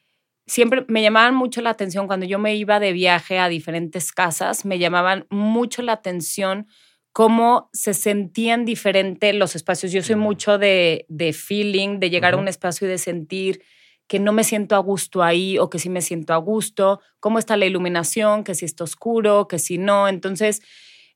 siempre 0.46 0.84
me 0.88 1.02
llamaban 1.02 1.36
mucho 1.36 1.60
la 1.60 1.70
atención 1.70 2.08
cuando 2.08 2.26
yo 2.26 2.40
me 2.40 2.56
iba 2.56 2.80
de 2.80 2.92
viaje 2.92 3.38
a 3.38 3.48
diferentes 3.48 4.10
casas, 4.10 4.64
me 4.64 4.80
llamaban 4.80 5.26
mucho 5.30 5.82
la 5.82 5.92
atención 5.92 6.66
cómo 7.12 7.69
se 7.73 7.95
sentían 7.95 8.64
diferentes 8.64 9.35
los 9.35 9.54
espacios. 9.54 9.92
Yo 9.92 10.02
soy 10.02 10.16
mucho 10.16 10.59
de, 10.59 11.04
de 11.09 11.33
feeling, 11.33 11.99
de 11.99 12.11
llegar 12.11 12.35
a 12.35 12.38
un 12.38 12.49
espacio 12.49 12.87
y 12.87 12.90
de 12.90 12.99
sentir 12.99 13.62
que 14.09 14.19
no 14.19 14.33
me 14.33 14.45
siento 14.45 14.76
a 14.76 14.78
gusto 14.78 15.23
ahí 15.23 15.59
o 15.59 15.71
que 15.71 15.78
sí 15.78 15.88
me 15.88 16.02
siento 16.02 16.35
a 16.35 16.37
gusto, 16.37 17.00
cómo 17.21 17.38
está 17.38 17.57
la 17.57 17.66
iluminación, 17.66 18.45
que 18.45 18.54
si 18.54 18.64
está 18.64 18.85
oscuro, 18.85 19.49
que 19.49 19.59
si 19.59 19.78
no. 19.78 20.09
Entonces, 20.09 20.61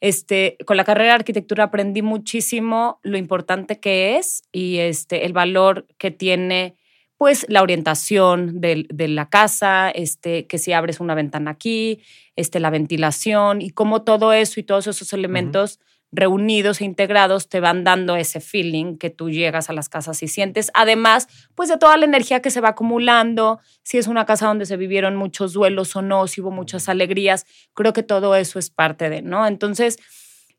este, 0.01 0.57
con 0.67 0.77
la 0.77 0.85
carrera 0.85 1.11
de 1.11 1.17
arquitectura 1.17 1.65
aprendí 1.65 2.03
muchísimo 2.03 3.01
lo 3.03 3.19
importante 3.19 3.81
que 3.81 4.17
es 4.17 4.43
y 4.53 4.79
este, 4.79 5.27
el 5.27 5.33
valor 5.33 5.87
que 5.99 6.11
tiene 6.11 6.77
pues 7.19 7.47
la 7.49 7.63
orientación 7.63 8.61
de, 8.61 8.87
de, 8.89 9.09
la 9.09 9.29
casa, 9.29 9.91
este, 9.91 10.47
que 10.47 10.59
si 10.59 10.73
abres 10.73 11.01
una 11.01 11.15
ventana 11.15 11.53
aquí, 11.53 12.01
este, 12.37 12.61
la 12.61 12.71
ventilación 12.71 13.63
y 13.63 13.71
cómo 13.71 14.03
todo 14.03 14.33
eso 14.33 14.61
y 14.61 14.65
todos 14.65 14.87
esos 14.87 15.13
elementos 15.13 15.81
reunidos 16.13 16.81
e 16.81 16.85
integrados 16.85 17.49
te 17.49 17.61
van 17.61 17.85
dando 17.85 18.17
ese 18.17 18.41
feeling 18.41 18.97
que 18.97 19.11
tú 19.11 19.31
llegas 19.31 19.71
a 19.71 19.73
las 19.73 19.89
casas 19.89 20.23
y 20.23 20.29
sientes. 20.29 20.71
Además, 20.75 21.29
pues 21.55 21.69
de 21.69 21.79
toda 21.79 21.97
la 21.97 22.05
energía 22.05 22.41
que 22.41 22.51
se 22.51 22.61
va 22.61 22.71
acumulando, 22.71 23.61
si 23.83 23.99
es 23.99 24.07
una 24.07 24.25
casa 24.25 24.47
donde 24.47 24.67
se 24.67 24.77
vivieron 24.77 25.17
muchos 25.17 25.53
duelos 25.53 25.95
o 25.97 26.03
no, 26.03 26.27
si 26.27 26.41
hubo 26.41 26.51
muchas 26.51 26.89
alegrías, 26.89 27.47
creo 27.75 27.93
que 27.93 28.03
todo 28.03 28.35
eso 28.37 28.59
es 28.59 28.71
parte 28.71 29.11
de, 29.11 29.23
¿no? 29.23 29.47
Entonces, 29.47 29.99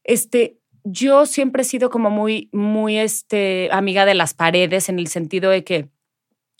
este, 0.03 0.59
yo 0.83 1.25
siempre 1.25 1.61
he 1.61 1.65
sido 1.65 1.89
como 1.89 2.09
muy, 2.09 2.49
muy, 2.51 2.97
este, 2.97 3.69
amiga 3.71 4.05
de 4.05 4.15
las 4.15 4.33
paredes 4.33 4.89
en 4.89 4.99
el 4.99 5.07
sentido 5.07 5.49
de 5.49 5.63
que 5.63 5.89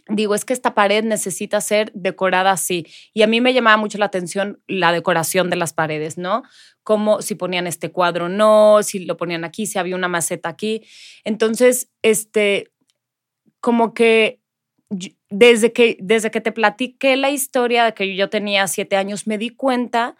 digo, 0.10 0.36
es 0.36 0.46
que 0.46 0.54
esta 0.54 0.74
pared 0.74 1.04
necesita 1.04 1.62
ser 1.62 1.92
decorada 1.94 2.52
así. 2.52 2.86
Y 3.14 3.22
a 3.22 3.28
mí 3.28 3.42
me 3.42 3.54
llamaba 3.54 3.78
mucho 3.78 3.98
la 3.98 4.06
atención 4.06 4.62
la 4.68 4.92
decoración 4.92 5.50
de 5.50 5.56
las 5.56 5.74
paredes, 5.74 6.18
¿no? 6.18 6.44
Como 6.84 7.22
si 7.22 7.36
ponían 7.36 7.68
este 7.68 7.92
cuadro, 7.92 8.30
no, 8.30 8.82
si 8.84 9.06
lo 9.06 9.18
ponían 9.18 9.44
aquí, 9.44 9.66
si 9.66 9.80
había 9.80 9.96
una 9.96 10.08
maceta 10.08 10.50
aquí. 10.50 10.84
Entonces, 11.24 11.90
este, 12.02 12.72
como 13.60 13.94
que 13.94 14.40
desde 15.30 15.74
que, 15.74 15.98
desde 16.00 16.32
que 16.32 16.42
te 16.42 16.52
platiqué 16.52 17.18
la 17.18 17.30
historia 17.30 17.86
de 17.86 17.94
que 17.94 18.16
yo 18.16 18.30
tenía 18.30 18.68
siete 18.68 18.96
años, 18.96 19.28
me 19.28 19.38
di 19.38 19.50
cuenta 19.50 20.16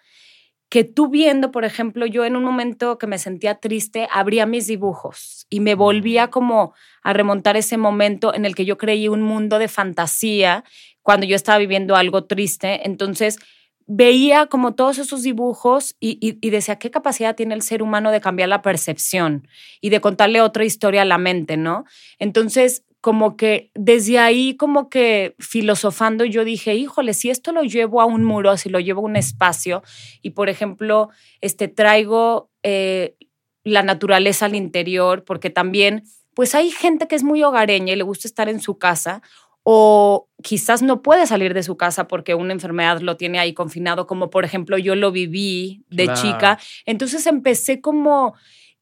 que 0.70 0.84
tú 0.84 1.10
viendo, 1.10 1.52
por 1.52 1.64
ejemplo, 1.64 2.06
yo 2.06 2.26
en 2.26 2.36
un 2.36 2.44
momento 2.44 2.98
que 2.98 3.08
me 3.08 3.18
sentía 3.18 3.56
triste, 3.56 4.08
abría 4.12 4.46
mis 4.46 4.68
dibujos 4.68 5.46
y 5.50 5.62
me 5.62 5.76
volvía 5.76 6.30
como 6.30 6.74
a 7.04 7.14
remontar 7.14 7.56
ese 7.56 7.78
momento 7.78 8.34
en 8.34 8.46
el 8.46 8.54
que 8.54 8.66
yo 8.66 8.78
creí 8.78 9.08
un 9.08 9.22
mundo 9.22 9.60
de 9.60 9.70
fantasía 9.70 10.64
cuando 11.02 11.26
yo 11.26 11.36
estaba 11.38 11.58
viviendo 11.58 11.96
algo 11.96 12.26
triste. 12.26 12.86
Entonces 12.86 13.38
veía 13.86 14.48
como 14.48 14.76
todos 14.76 14.98
esos 14.98 15.24
dibujos 15.24 15.96
y, 16.02 16.18
y, 16.20 16.50
decía, 16.50 16.78
¿qué 16.78 16.92
capacidad 16.92 17.36
tiene 17.36 17.56
el 17.56 17.62
ser 17.62 17.82
humano 17.82 18.12
de 18.12 18.20
cambiar 18.20 18.50
la 18.50 18.62
percepción 18.62 19.48
y 19.80 19.90
de 19.90 20.02
contarle 20.02 20.42
otra 20.42 20.66
historia 20.66 21.04
a 21.04 21.06
la 21.06 21.18
mente, 21.18 21.56
¿no? 21.56 21.86
Entonces 22.20 22.84
como 23.02 23.38
que 23.38 23.72
desde 23.76 24.20
ahí, 24.20 24.56
como 24.56 24.90
que 24.90 25.36
filosofando, 25.40 26.26
yo 26.26 26.44
dije, 26.44 26.76
híjole, 26.76 27.14
si 27.14 27.30
esto 27.30 27.52
lo 27.52 27.64
llevo 27.64 28.02
a 28.02 28.06
un 28.06 28.24
muro, 28.24 28.58
si 28.58 28.70
lo 28.70 28.80
llevo 28.80 29.02
a 29.02 29.06
un 29.06 29.16
espacio, 29.16 29.84
y 30.22 30.32
por 30.32 30.50
ejemplo, 30.50 31.10
este, 31.42 31.68
traigo 31.68 32.50
eh, 32.64 33.16
la 33.64 33.84
naturaleza 33.84 34.46
al 34.46 34.56
interior, 34.56 35.24
porque 35.24 35.50
también, 35.50 36.04
pues 36.34 36.56
hay 36.56 36.72
gente 36.72 37.08
que 37.08 37.16
es 37.16 37.24
muy 37.24 37.44
hogareña 37.44 37.94
y 37.94 37.98
le 37.98 38.04
gusta 38.04 38.28
estar 38.28 38.50
en 38.50 38.60
su 38.60 38.78
casa, 38.78 39.22
o 39.70 40.30
quizás 40.44 40.82
no 40.82 41.02
puede 41.02 41.28
salir 41.28 41.54
de 41.54 41.62
su 41.62 41.76
casa 41.76 42.08
porque 42.08 42.36
una 42.36 42.54
enfermedad 42.54 43.02
lo 43.02 43.18
tiene 43.18 43.38
ahí 43.38 43.54
confinado, 43.54 44.08
como 44.08 44.30
por 44.30 44.46
ejemplo 44.46 44.78
yo 44.78 44.96
lo 44.96 45.12
viví 45.12 45.84
de 45.90 46.08
chica. 46.14 46.58
Entonces 46.86 47.28
empecé 47.28 47.82
como 47.82 48.34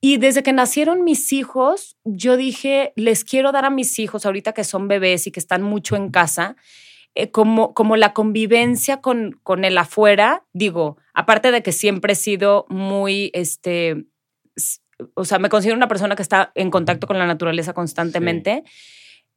y 0.06 0.18
desde 0.18 0.44
que 0.44 0.54
nacieron 0.54 1.04
mis 1.04 1.34
hijos, 1.34 1.98
yo 2.04 2.38
dije, 2.38 2.94
les 2.96 3.24
quiero 3.24 3.52
dar 3.52 3.66
a 3.66 3.72
mis 3.72 3.98
hijos, 3.98 4.24
ahorita 4.28 4.54
que 4.54 4.64
son 4.64 4.88
bebés 4.88 5.26
y 5.26 5.32
que 5.32 5.40
están 5.40 5.64
mucho 5.64 5.96
en 5.96 6.12
casa, 6.12 6.58
eh, 7.16 7.32
como, 7.32 7.74
como 7.74 7.98
la 7.98 8.14
convivencia 8.14 9.02
con, 9.02 9.40
con 9.42 9.66
el 9.66 9.76
afuera. 9.80 10.46
Digo, 10.54 10.98
aparte 11.16 11.50
de 11.50 11.64
que 11.64 11.72
siempre 11.72 12.14
he 12.14 12.16
sido 12.16 12.68
muy, 12.70 13.32
este, 13.34 14.06
o 15.16 15.26
sea, 15.26 15.40
me 15.40 15.50
considero 15.50 15.76
una 15.76 15.88
persona 15.88 16.16
que 16.16 16.22
está 16.22 16.52
en 16.54 16.70
contacto 16.70 17.08
con 17.08 17.18
la 17.18 17.26
naturaleza 17.26 17.74
constantemente 17.74 18.64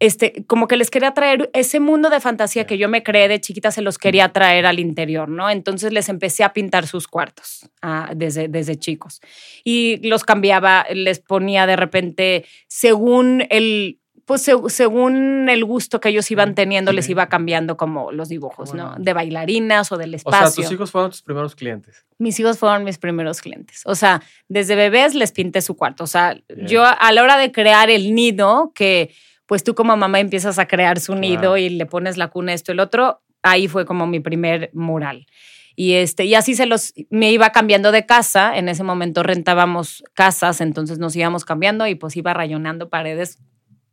este, 0.01 0.45
como 0.47 0.69
que 0.69 0.77
les 0.77 0.91
quería 0.91 1.13
traer 1.13 1.51
ese 1.55 1.81
mundo 1.81 2.09
de 2.09 2.21
fantasía 2.21 2.67
que 2.67 2.79
yo 2.79 2.89
me 2.89 3.03
creé 3.03 3.27
de 3.29 3.41
chiquita, 3.41 3.73
se 3.73 3.83
los 3.83 3.99
quería 3.99 4.29
traer 4.29 4.65
al 4.67 4.79
interior, 4.79 5.29
¿no? 5.29 5.51
Entonces 5.51 5.93
les 5.93 6.09
empecé 6.09 6.45
a 6.45 6.53
pintar 6.53 6.87
sus 6.87 7.09
cuartos 7.09 7.69
ah, 7.83 8.13
desde, 8.15 8.49
desde 8.49 8.77
chicos 8.77 9.21
y 9.65 10.09
los 10.09 10.25
cambiaba, 10.25 10.87
les 10.93 11.19
ponía 11.19 11.67
de 11.67 11.75
repente 11.75 12.45
según 12.69 13.45
el, 13.51 13.99
pues 14.25 14.49
según 14.69 15.49
el 15.49 15.65
gusto 15.65 16.01
que 16.01 16.11
ellos 16.11 16.31
iban 16.31 16.55
teniendo, 16.55 16.93
les 16.93 17.09
iba 17.09 17.29
cambiando 17.29 17.77
como 17.77 18.13
los 18.13 18.29
dibujos, 18.29 18.75
¿no? 18.75 18.95
De 18.99 19.15
bailarinas 19.15 19.91
o 19.91 19.97
del 19.97 20.15
espacio. 20.15 20.47
O 20.47 20.51
sea, 20.51 20.63
tus 20.63 20.73
hijos 20.73 20.91
fueron 20.93 21.11
tus 21.11 21.23
primeros 21.23 21.57
clientes. 21.57 22.05
Mis 22.19 22.39
hijos 22.39 22.59
fueron 22.59 22.85
mis 22.85 22.99
primeros 22.99 23.41
clientes. 23.41 23.83
O 23.87 23.95
sea, 23.95 24.23
desde 24.47 24.77
bebés 24.77 25.15
les 25.15 25.33
pinté 25.33 25.63
su 25.63 25.77
cuarto. 25.77 26.05
O 26.05 26.07
sea, 26.07 26.39
yo 26.67 26.85
a 26.85 27.11
la 27.13 27.23
hora 27.23 27.39
de 27.39 27.51
crear 27.51 27.89
el 27.89 28.15
nido, 28.15 28.71
que 28.75 29.15
pues 29.49 29.65
tú 29.65 29.75
como 29.75 29.97
mamá 29.97 30.21
empiezas 30.21 30.59
a 30.59 30.69
crear 30.69 31.01
su 31.01 31.15
nido 31.15 31.57
y 31.57 31.71
le 31.71 31.87
pones 31.87 32.19
la 32.19 32.29
cuna, 32.29 32.53
esto, 32.53 32.71
el 32.71 32.81
otro. 32.81 33.23
Ahí 33.43 33.67
fue 33.67 33.87
como 33.87 34.07
mi 34.07 34.21
primer 34.21 34.71
mural. 34.75 35.27
Y, 35.75 35.95
este, 35.95 36.27
y 36.27 36.35
así 36.35 36.55
se 36.55 36.67
los, 36.67 36.93
me 37.09 37.33
iba 37.33 37.49
cambiando 37.51 37.91
de 37.91 38.05
casa. 38.05 38.59
En 38.59 38.69
ese 38.69 38.85
momento 38.85 39.23
rentábamos 39.23 40.05
casas, 40.13 40.61
entonces 40.61 40.99
nos 40.99 41.17
íbamos 41.17 41.47
cambiando 41.47 41.87
y 41.87 41.95
pues 41.95 42.15
iba 42.17 42.35
rayonando 42.35 42.91
paredes 42.91 43.39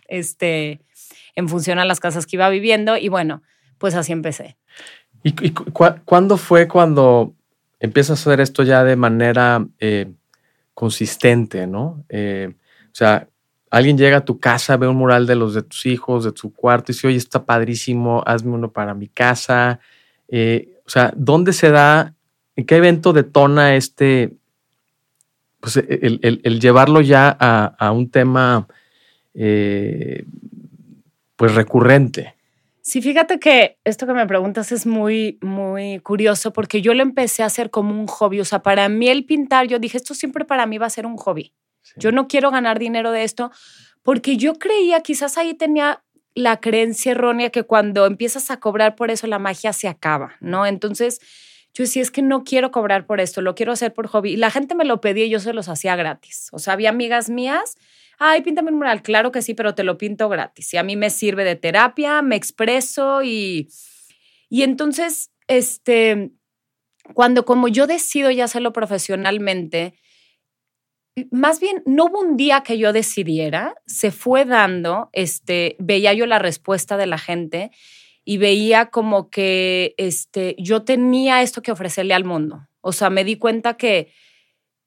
este, 0.10 0.82
en 1.36 1.48
función 1.48 1.80
a 1.80 1.86
las 1.86 2.02
casas 2.02 2.26
que 2.26 2.36
iba 2.36 2.50
viviendo. 2.50 2.98
Y 2.98 3.08
bueno, 3.08 3.42
pues 3.78 3.96
así 3.96 4.12
empecé. 4.12 4.58
¿Y, 5.24 5.52
cuándo 5.52 6.36
fue 6.36 6.68
cuando 6.68 7.34
empiezas 7.80 8.20
a 8.20 8.30
hacer 8.30 8.42
esto 8.42 8.64
ya 8.64 8.84
de 8.84 8.98
manera 8.98 9.66
eh, 9.80 10.12
consistente, 10.74 11.66
no? 11.66 12.04
Eh, 12.10 12.56
o 12.88 12.96
sea, 12.96 13.30
alguien 13.76 13.98
llega 13.98 14.18
a 14.18 14.26
tu 14.26 14.40
casa, 14.40 14.78
ve 14.78 14.88
un 14.88 14.96
mural 14.96 15.28
de 15.28 15.36
los 15.36 15.54
de 15.54 15.62
tus 15.62 15.86
hijos, 15.86 16.24
de 16.24 16.32
tu 16.32 16.54
cuarto, 16.54 16.92
y 16.92 16.96
dice, 16.96 17.08
oye, 17.08 17.18
está 17.18 17.44
padrísimo, 17.44 18.24
hazme 18.26 18.54
uno 18.54 18.72
para 18.72 18.94
mi 18.94 19.10
casa. 19.10 19.82
Eh, 20.30 20.80
o 20.86 20.90
sea, 20.90 21.14
¿dónde 21.18 21.52
se 21.52 21.72
da, 21.72 22.14
en 22.56 22.66
qué 22.66 22.78
evento 22.78 23.12
detona 23.12 23.76
este, 23.76 24.32
pues 25.60 25.76
el, 25.76 26.60
llevarlo 26.62 27.02
ya 27.02 27.28
a, 27.28 27.92
un 27.92 28.10
tema, 28.10 28.66
eh, 29.34 30.24
pues 31.36 31.54
recurrente? 31.54 32.34
Sí, 32.80 33.02
fíjate 33.02 33.40
que 33.40 33.78
esto 33.84 34.08
que 34.08 34.14
me 34.14 34.26
preguntas 34.26 34.72
es 34.72 34.86
muy, 34.86 35.38
muy 35.42 36.00
curioso 36.00 36.54
porque 36.54 36.82
yo 36.82 36.94
lo 36.94 37.04
empecé 37.04 37.44
a 37.44 37.48
hacer 37.48 37.72
como 37.72 37.92
un 38.00 38.08
hobby. 38.08 38.40
O 38.40 38.46
sea, 38.46 38.60
para 38.60 38.88
mí 38.88 39.10
el 39.10 39.26
pintar, 39.26 39.68
yo 39.68 39.80
dije, 39.80 39.98
esto 39.98 40.14
siempre 40.14 40.46
para 40.46 40.66
mí 40.66 40.78
va 40.78 40.86
a 40.86 40.90
ser 40.90 41.06
un 41.06 41.18
hobby. 41.18 41.52
Yo 41.96 42.12
no 42.12 42.28
quiero 42.28 42.52
ganar 42.52 42.80
dinero 42.80 43.12
de 43.12 43.24
esto 43.24 43.52
porque 44.04 44.38
yo 44.38 44.54
creía, 44.56 45.02
quizás 45.02 45.38
ahí 45.38 45.54
tenía 45.56 46.04
la 46.36 46.60
creencia 46.60 47.14
errónea 47.14 47.50
que 47.50 47.64
cuando 47.64 48.06
empiezas 48.06 48.52
a 48.52 48.60
cobrar 48.60 48.96
por 48.96 49.10
eso 49.10 49.26
la 49.26 49.40
magia 49.40 49.74
se 49.74 49.88
acaba, 49.88 50.36
¿no? 50.42 50.66
Entonces 50.66 51.20
yo 51.74 51.84
decía, 51.84 52.02
es 52.02 52.12
que 52.12 52.22
no 52.22 52.44
quiero 52.44 52.72
cobrar 52.72 53.06
por 53.06 53.20
esto, 53.20 53.42
lo 53.42 53.56
quiero 53.56 53.72
hacer 53.72 53.94
por 53.94 54.08
hobby. 54.08 54.34
Y 54.34 54.38
la 54.38 54.52
gente 54.52 54.76
me 54.76 54.86
lo 54.86 55.02
pedía 55.02 55.26
y 55.26 55.30
yo 55.30 55.40
se 55.40 55.54
los 55.54 55.68
hacía 55.68 55.96
gratis. 55.96 56.50
O 56.54 56.60
sea, 56.60 56.74
había 56.74 56.90
amigas 56.90 57.30
mías, 57.30 57.76
ay, 58.18 58.42
píntame 58.42 58.72
un 58.72 58.78
mural, 58.78 59.02
claro 59.02 59.32
que 59.32 59.42
sí, 59.42 59.54
pero 59.56 59.76
te 59.76 59.84
lo 59.84 59.98
pinto 59.98 60.30
gratis. 60.30 60.74
Y 60.74 60.78
a 60.78 60.84
mí 60.84 60.96
me 60.96 61.10
sirve 61.10 61.44
de 61.44 61.56
terapia, 61.56 62.22
me 62.22 62.36
expreso 62.36 63.24
y, 63.24 63.70
y 64.50 64.64
entonces, 64.64 65.32
este, 65.48 66.32
cuando 67.14 67.44
como 67.44 67.68
yo 67.68 67.88
decido 67.88 68.32
ya 68.32 68.46
hacerlo 68.46 68.72
profesionalmente, 68.72 69.96
más 71.32 71.60
bien, 71.60 71.82
no 71.86 72.06
hubo 72.06 72.20
un 72.20 72.36
día 72.36 72.62
que 72.62 72.78
yo 72.78 72.92
decidiera, 72.92 73.76
se 73.86 74.12
fue 74.12 74.46
dando, 74.46 75.10
este, 75.14 75.76
veía 75.80 76.14
yo 76.14 76.26
la 76.26 76.40
respuesta 76.40 76.98
de 76.98 77.08
la 77.08 77.18
gente 77.18 77.72
y 78.26 78.38
veía 78.38 78.88
como 78.88 79.30
que 79.30 79.96
este, 79.98 80.56
yo 80.58 80.84
tenía 80.84 81.42
esto 81.42 81.62
que 81.62 81.72
ofrecerle 81.72 82.14
al 82.14 82.26
mundo. 82.26 82.68
O 82.82 82.92
sea, 82.92 83.10
me 83.10 83.24
di 83.24 83.38
cuenta 83.38 83.78
que, 83.78 84.12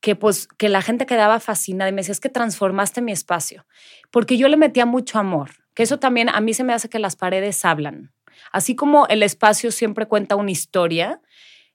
que, 0.00 0.16
pues, 0.16 0.48
que 0.48 0.68
la 0.68 0.82
gente 0.82 1.06
quedaba 1.06 1.40
fascinada 1.40 1.88
y 1.88 1.92
me 1.92 2.02
decía, 2.02 2.12
es 2.12 2.20
que 2.20 2.28
transformaste 2.28 3.00
mi 3.00 3.12
espacio, 3.12 3.66
porque 4.10 4.36
yo 4.36 4.48
le 4.48 4.56
metía 4.56 4.86
mucho 4.86 5.18
amor, 5.18 5.50
que 5.74 5.82
eso 5.82 5.98
también 5.98 6.28
a 6.28 6.40
mí 6.40 6.52
se 6.52 6.64
me 6.64 6.74
hace 6.74 6.88
que 6.88 6.98
las 6.98 7.16
paredes 7.16 7.64
hablan. 7.64 8.12
Así 8.52 8.76
como 8.76 9.06
el 9.06 9.22
espacio 9.22 9.72
siempre 9.72 10.06
cuenta 10.06 10.36
una 10.36 10.50
historia, 10.50 11.20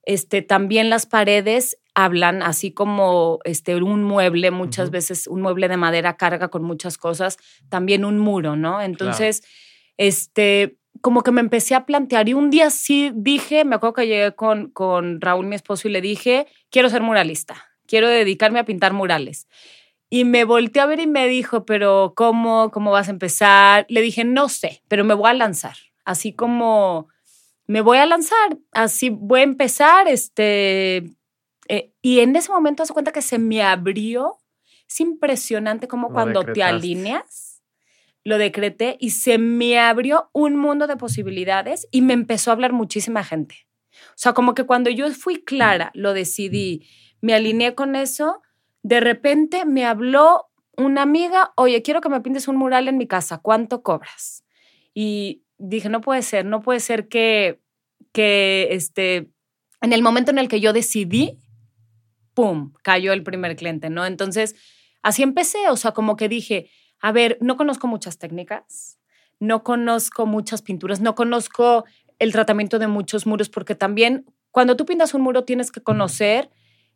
este, 0.04 0.42
también 0.42 0.90
las 0.90 1.06
paredes 1.06 1.78
hablan, 1.96 2.42
así 2.42 2.72
como 2.72 3.40
este, 3.44 3.76
un 3.76 4.04
mueble, 4.04 4.52
muchas 4.52 4.90
veces 4.90 5.28
un 5.28 5.42
mueble 5.42 5.68
de 5.68 5.78
madera 5.78 6.18
carga 6.18 6.50
con 6.50 6.64
muchas 6.64 6.98
cosas, 6.98 7.38
también 7.70 8.06
un 8.06 8.20
muro, 8.20 8.56
¿no? 8.56 8.82
Entonces, 8.82 9.44
este, 9.98 10.78
como 11.02 11.22
que 11.22 11.32
me 11.32 11.42
empecé 11.42 11.76
a 11.76 11.86
plantear 11.86 12.30
y 12.30 12.34
un 12.34 12.50
día 12.50 12.70
sí 12.70 13.12
dije, 13.14 13.66
me 13.66 13.76
acuerdo 13.76 13.94
que 13.94 14.08
llegué 14.08 14.34
con, 14.36 14.72
con 14.72 15.22
Raúl, 15.22 15.46
mi 15.46 15.56
esposo, 15.56 15.88
y 15.88 15.92
le 15.92 16.02
dije, 16.02 16.48
quiero 16.70 16.90
ser 16.90 17.02
muralista 17.02 17.70
quiero 17.88 18.08
dedicarme 18.08 18.60
a 18.60 18.66
pintar 18.66 18.94
murales. 18.94 19.48
Y 20.10 20.26
me 20.26 20.44
volteó 20.44 20.84
a 20.84 20.86
ver 20.86 21.00
y 21.00 21.08
me 21.08 21.28
dijo, 21.28 21.66
pero 21.66 22.14
¿cómo? 22.16 22.70
¿Cómo 22.72 22.92
vas 22.92 23.08
a 23.08 23.12
empezar? 23.12 23.86
Le 23.90 24.02
dije, 24.02 24.24
no 24.24 24.50
sé, 24.50 24.84
pero 24.88 25.04
me 25.04 25.14
voy 25.14 25.30
a 25.30 25.34
lanzar. 25.34 25.76
Así 26.06 26.34
como 26.34 27.08
me 27.66 27.82
voy 27.82 27.98
a 27.98 28.06
lanzar, 28.06 28.58
así 28.72 29.10
voy 29.10 29.42
a 29.42 29.44
empezar, 29.44 30.08
este... 30.08 31.04
Eh, 31.74 31.92
y 32.04 32.20
en 32.20 32.36
ese 32.36 32.52
momento 32.52 32.86
se 32.86 32.94
cuenta 32.94 33.12
que 33.12 33.24
se 33.24 33.40
me 33.40 33.64
abrió. 33.64 34.38
Es 34.88 35.00
impresionante 35.00 35.88
como 35.88 36.14
cuando 36.14 36.44
te 36.44 36.62
alineas, 36.62 37.64
lo 38.24 38.38
decreté 38.38 38.96
y 39.00 39.10
se 39.10 39.40
me 39.40 39.80
abrió 39.80 40.30
un 40.34 40.56
mundo 40.56 40.86
de 40.86 40.98
posibilidades 40.98 41.88
y 41.90 42.04
me 42.04 42.14
empezó 42.14 42.52
a 42.52 42.54
hablar 42.54 42.74
muchísima 42.74 43.24
gente. 43.24 43.66
O 44.10 44.18
sea, 44.18 44.34
como 44.34 44.54
que 44.54 44.66
cuando 44.66 44.92
yo 44.92 45.10
fui 45.12 45.44
clara, 45.44 45.90
lo 45.96 46.14
decidí, 46.14 46.88
me 47.22 47.34
alineé 47.34 47.74
con 47.74 47.96
eso, 47.96 48.44
de 48.84 49.00
repente 49.00 49.66
me 49.66 49.84
habló 49.84 50.52
una 50.78 51.02
amiga, 51.02 51.54
oye, 51.56 51.82
quiero 51.82 52.02
que 52.02 52.10
me 52.10 52.22
pintes 52.22 52.48
un 52.48 52.58
mural 52.58 52.88
en 52.88 52.98
mi 52.98 53.08
casa, 53.08 53.40
¿cuánto 53.40 53.82
cobras? 53.82 54.44
Y 54.94 55.44
dije, 55.58 55.90
no 55.90 56.02
puede 56.02 56.22
ser, 56.22 56.46
no 56.46 56.62
puede 56.62 56.82
ser 56.82 57.08
que, 57.08 57.62
que 58.12 58.68
este, 58.72 59.32
en 59.82 59.92
el 59.92 60.04
momento 60.04 60.30
en 60.30 60.38
el 60.38 60.48
que 60.48 60.60
yo 60.60 60.72
decidí, 60.72 61.40
¡pum!, 62.34 62.74
cayó 62.82 63.14
el 63.14 63.24
primer 63.24 63.56
cliente, 63.56 63.90
¿no? 63.90 64.06
Entonces, 64.06 64.56
así 65.02 65.24
empecé, 65.24 65.70
o 65.70 65.76
sea, 65.76 65.92
como 65.92 66.16
que 66.16 66.30
dije, 66.30 66.70
a 67.00 67.12
ver, 67.12 67.38
no 67.42 67.58
conozco 67.58 67.88
muchas 67.88 68.18
técnicas, 68.18 69.00
no 69.40 69.64
conozco 69.64 70.26
muchas 70.26 70.62
pinturas, 70.62 71.02
no 71.02 71.16
conozco 71.16 71.86
el 72.20 72.32
tratamiento 72.32 72.80
de 72.80 72.88
muchos 72.88 73.26
muros, 73.26 73.50
porque 73.50 73.76
también 73.76 74.26
cuando 74.52 74.76
tú 74.78 74.86
pintas 74.86 75.14
un 75.14 75.22
muro 75.22 75.44
tienes 75.44 75.72
que 75.72 75.82
conocer 75.82 76.50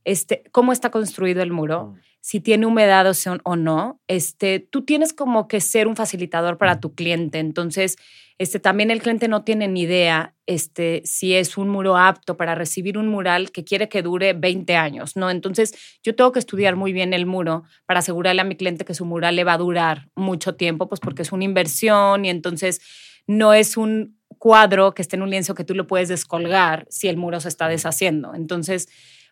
este, 0.07 0.43
cómo 0.53 0.71
está 0.71 0.89
construido 0.89 1.43
el 1.43 1.51
muro, 1.51 1.95
si 2.21 2.39
tiene 2.39 2.65
humedad 2.65 3.05
o, 3.43 3.55
no. 3.57 3.99
Este, 4.07 4.61
tú 4.61 4.85
tienes 4.85 5.11
como 5.11 5.49
que 5.49 5.59
ser 5.59 5.85
un 5.85 5.97
facilitador 5.97 6.57
para 6.57 6.79
tu 6.79 6.95
cliente. 6.95 7.39
Entonces, 7.39 7.97
este, 8.37 8.61
también 8.61 8.89
el 8.89 9.01
cliente 9.01 9.27
no 9.27 9.43
tiene 9.43 9.67
ni 9.67 9.81
idea 9.81 10.33
este, 10.45 11.01
si 11.03 11.33
es 11.33 11.57
un 11.57 11.67
muro 11.67 11.97
apto 11.97 12.37
para 12.37 12.55
recibir 12.55 12.97
un 12.97 13.09
mural 13.09 13.51
que 13.51 13.65
quiere 13.65 13.89
que 13.89 14.01
dure 14.01 14.31
20 14.31 14.77
años, 14.77 15.17
¿no? 15.17 15.29
Entonces, 15.29 15.75
yo 16.01 16.15
tengo 16.15 16.31
que 16.31 16.39
estudiar 16.39 16.77
muy 16.77 16.93
bien 16.93 17.13
el 17.13 17.25
muro 17.25 17.63
para 17.85 17.99
asegurarle 17.99 18.39
a 18.39 18.45
mi 18.45 18.55
cliente 18.55 18.85
que 18.85 18.93
su 18.93 19.03
mural 19.03 19.35
le 19.35 19.43
va 19.43 19.53
a 19.53 19.57
durar 19.57 20.07
mucho 20.15 20.55
tiempo, 20.55 20.87
pues 20.87 21.01
porque 21.01 21.23
es 21.23 21.33
una 21.33 21.43
inversión 21.43 22.23
y 22.23 22.29
entonces 22.29 22.79
no 23.27 23.53
es 23.53 23.75
un 23.75 24.17
cuadro 24.37 24.93
que 24.93 25.01
esté 25.01 25.17
en 25.17 25.23
un 25.23 25.31
lienzo 25.31 25.53
que 25.53 25.65
tú 25.65 25.75
lo 25.75 25.85
puedes 25.85 26.07
descolgar 26.07 26.85
si 26.89 27.09
el 27.09 27.17
muro 27.17 27.41
se 27.41 27.49
está 27.49 27.67
deshaciendo. 27.67 28.33
Entonces, 28.35 28.87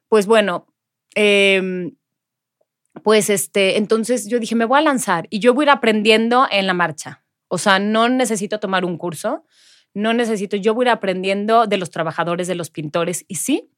pues 0.09 0.25
bueno, 0.25 0.67
em, 1.15 1.95
pues 3.03 3.29
este, 3.29 3.77
entonces 3.77 4.27
yo 4.27 4.39
dije, 4.39 4.55
me 4.55 4.65
voy 4.65 4.79
a 4.79 4.83
lanzar 4.83 5.27
y 5.29 5.39
yo 5.39 5.53
voy 5.53 5.63
a 5.63 5.67
ir 5.67 5.69
aprendiendo 5.71 6.47
en 6.51 6.67
la 6.67 6.73
marcha. 6.73 7.23
O 7.47 7.57
sea, 7.57 7.79
no 7.79 8.09
necesito 8.09 8.59
tomar 8.59 8.85
un 8.85 8.97
curso, 8.97 9.45
no 9.95 10.13
necesito, 10.13 10.57
yo 10.57 10.73
voy 10.73 10.85
a 10.85 10.89
ir 10.89 10.91
aprendiendo 10.91 11.67
de 11.67 11.77
los 11.77 11.89
trabajadores, 11.89 12.47
de 12.47 12.55
los 12.55 12.69
pintores, 12.69 13.23
y 13.29 13.35
sí, 13.35 13.69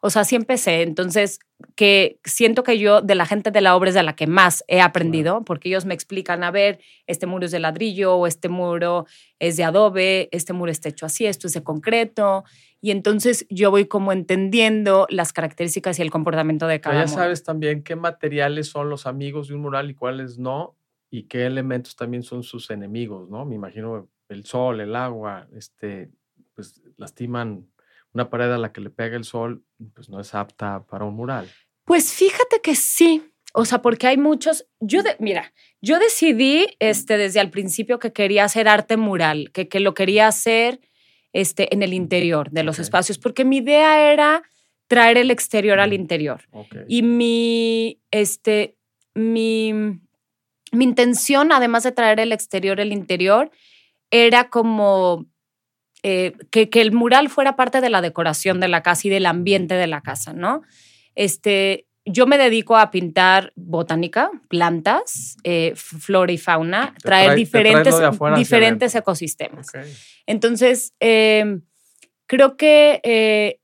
o 0.00 0.08
sea, 0.08 0.22
sí 0.22 0.36
empecé. 0.36 0.82
Entonces, 0.82 1.40
que 1.74 2.20
siento 2.24 2.62
que 2.62 2.78
yo 2.78 3.02
de 3.02 3.16
la 3.16 3.26
gente 3.26 3.50
de 3.50 3.60
la 3.60 3.74
obra 3.74 3.88
es 3.88 3.96
de 3.96 4.04
la 4.04 4.14
que 4.14 4.28
más 4.28 4.64
he 4.68 4.80
aprendido, 4.80 5.44
porque 5.44 5.68
ellos 5.68 5.84
me 5.84 5.92
explican, 5.92 6.44
a 6.44 6.52
ver, 6.52 6.78
este 7.08 7.26
muro 7.26 7.46
es 7.46 7.50
de 7.50 7.58
ladrillo, 7.58 8.14
o 8.14 8.28
este 8.28 8.48
muro 8.48 9.06
es 9.40 9.56
de 9.56 9.64
adobe, 9.64 10.28
este 10.30 10.52
muro 10.52 10.70
está 10.70 10.90
hecho 10.90 11.06
así, 11.06 11.26
esto 11.26 11.48
es 11.48 11.54
de 11.54 11.64
concreto, 11.64 12.44
y 12.80 12.92
entonces 12.92 13.44
yo 13.50 13.72
voy 13.72 13.86
como 13.86 14.12
entendiendo 14.12 15.08
las 15.10 15.32
características 15.32 15.98
y 15.98 16.02
el 16.02 16.10
comportamiento 16.12 16.68
de 16.68 16.80
cada 16.80 17.00
Ya 17.00 17.08
sabes 17.08 17.42
también 17.42 17.82
qué 17.82 17.96
materiales 17.96 18.68
son 18.68 18.88
los 18.90 19.06
amigos 19.06 19.48
de 19.48 19.54
un 19.54 19.62
mural 19.62 19.90
y 19.90 19.94
cuáles 19.94 20.38
no, 20.38 20.76
y 21.10 21.24
qué 21.24 21.46
elementos 21.46 21.96
también 21.96 22.22
son 22.22 22.44
sus 22.44 22.70
enemigos, 22.70 23.28
¿no? 23.28 23.44
Me 23.44 23.56
imagino 23.56 24.08
el 24.28 24.44
sol, 24.44 24.80
el 24.80 24.96
agua, 24.96 25.48
este, 25.54 26.10
pues 26.54 26.82
lastiman 26.96 27.66
una 28.12 28.30
pared 28.30 28.50
a 28.52 28.58
la 28.58 28.72
que 28.72 28.80
le 28.80 28.90
pega 28.90 29.16
el 29.16 29.24
sol, 29.24 29.64
pues 29.94 30.08
no 30.08 30.20
es 30.20 30.34
apta 30.34 30.84
para 30.86 31.04
un 31.04 31.14
mural. 31.14 31.50
Pues 31.84 32.12
fíjate 32.12 32.60
que 32.62 32.74
sí. 32.74 33.30
O 33.52 33.64
sea, 33.64 33.82
porque 33.82 34.06
hay 34.06 34.16
muchos. 34.16 34.66
Yo, 34.80 35.02
de, 35.02 35.16
mira, 35.20 35.52
yo 35.80 35.98
decidí 35.98 36.66
este, 36.80 37.16
desde 37.16 37.40
el 37.40 37.50
principio 37.50 37.98
que 37.98 38.12
quería 38.12 38.44
hacer 38.44 38.68
arte 38.68 38.96
mural, 38.96 39.50
que, 39.52 39.68
que 39.68 39.80
lo 39.80 39.94
quería 39.94 40.26
hacer 40.26 40.80
este, 41.32 41.72
en 41.72 41.82
el 41.82 41.92
interior 41.92 42.50
de 42.50 42.64
los 42.64 42.78
espacios, 42.78 43.18
porque 43.18 43.44
mi 43.44 43.58
idea 43.58 44.12
era 44.12 44.42
traer 44.86 45.18
el 45.18 45.30
exterior 45.30 45.80
al 45.80 45.92
interior. 45.92 46.42
Y 46.88 47.02
mi, 47.02 48.00
este, 48.10 48.76
mi, 49.14 49.72
mi 49.72 50.84
intención, 50.84 51.52
además 51.52 51.82
de 51.82 51.92
traer 51.92 52.20
el 52.20 52.32
exterior 52.32 52.80
al 52.80 52.92
interior, 52.92 53.50
era 54.14 54.48
como 54.48 55.26
eh, 56.04 56.34
que, 56.50 56.70
que, 56.70 56.80
el 56.80 56.92
mural 56.92 57.28
fuera 57.28 57.56
parte 57.56 57.80
de 57.80 57.90
la 57.90 58.00
decoración 58.00 58.60
de 58.60 58.68
la 58.68 58.82
casa 58.82 59.08
y 59.08 59.10
del 59.10 59.26
ambiente 59.26 59.74
de 59.74 59.88
la 59.88 60.02
casa, 60.02 60.32
¿no? 60.32 60.62
Este, 61.16 61.88
yo 62.04 62.26
me 62.26 62.38
dedico 62.38 62.76
a 62.76 62.90
pintar 62.90 63.52
botánica, 63.56 64.30
plantas, 64.48 65.36
eh, 65.42 65.72
flora 65.74 66.32
y 66.32 66.38
fauna, 66.38 66.94
traer 67.02 67.34
diferentes, 67.34 67.94
diferentes 68.36 68.94
ecosistemas. 68.94 69.66
Entonces, 70.26 70.92
em, 71.00 71.62
creo 72.26 72.56
que, 72.56 73.00
eh, 73.02 73.58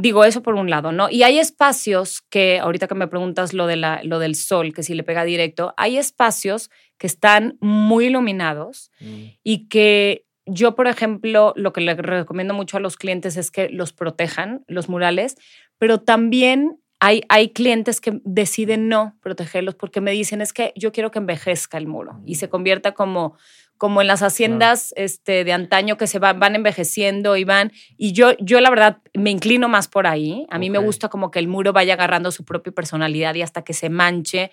digo 0.00 0.24
eso 0.24 0.42
por 0.42 0.54
un 0.54 0.70
lado, 0.70 0.92
¿no? 0.92 1.10
Y 1.10 1.24
hay 1.24 1.38
espacios 1.38 2.22
que, 2.30 2.60
ahorita 2.60 2.86
que 2.86 2.94
me 2.94 3.08
preguntas 3.08 3.52
lo, 3.52 3.66
de 3.66 3.76
la, 3.76 4.00
lo 4.04 4.20
del 4.20 4.36
sol, 4.36 4.72
que 4.72 4.84
si 4.84 4.94
le 4.94 5.02
pega 5.02 5.24
directo, 5.24 5.74
hay 5.76 5.98
espacios 5.98 6.70
que 6.98 7.08
están 7.08 7.58
muy 7.60 8.06
iluminados 8.06 8.92
mm. 9.00 9.24
y 9.42 9.68
que 9.68 10.24
yo, 10.46 10.76
por 10.76 10.86
ejemplo, 10.86 11.52
lo 11.56 11.72
que 11.72 11.80
le 11.80 11.94
recomiendo 11.94 12.54
mucho 12.54 12.76
a 12.76 12.80
los 12.80 12.96
clientes 12.96 13.36
es 13.36 13.50
que 13.50 13.68
los 13.70 13.92
protejan, 13.92 14.64
los 14.68 14.88
murales, 14.88 15.36
pero 15.78 16.00
también 16.00 16.80
hay, 17.00 17.22
hay 17.28 17.50
clientes 17.50 18.00
que 18.00 18.20
deciden 18.24 18.88
no 18.88 19.16
protegerlos 19.20 19.74
porque 19.74 20.00
me 20.00 20.12
dicen 20.12 20.40
es 20.40 20.52
que 20.52 20.72
yo 20.76 20.92
quiero 20.92 21.10
que 21.10 21.18
envejezca 21.18 21.76
el 21.76 21.86
muro 21.86 22.20
y 22.24 22.36
se 22.36 22.48
convierta 22.48 22.92
como, 22.92 23.36
como 23.78 24.00
en 24.00 24.08
las 24.08 24.22
haciendas 24.22 24.92
este, 24.96 25.44
de 25.44 25.52
antaño 25.52 25.96
que 25.96 26.06
se 26.06 26.18
van, 26.18 26.38
van 26.40 26.56
envejeciendo 26.56 27.36
y 27.36 27.44
van. 27.44 27.72
Y 27.96 28.12
yo, 28.12 28.36
yo 28.38 28.60
la 28.60 28.70
verdad 28.70 28.98
me 29.14 29.30
inclino 29.30 29.68
más 29.68 29.88
por 29.88 30.06
ahí. 30.06 30.46
A 30.50 30.58
mí 30.58 30.68
me 30.68 30.78
gusta 30.78 31.08
como 31.08 31.30
que 31.30 31.38
el 31.38 31.48
muro 31.48 31.72
vaya 31.72 31.94
agarrando 31.94 32.30
su 32.32 32.44
propia 32.44 32.72
personalidad 32.72 33.34
y 33.36 33.42
hasta 33.42 33.62
que 33.62 33.72
se 33.72 33.88
manche. 33.88 34.50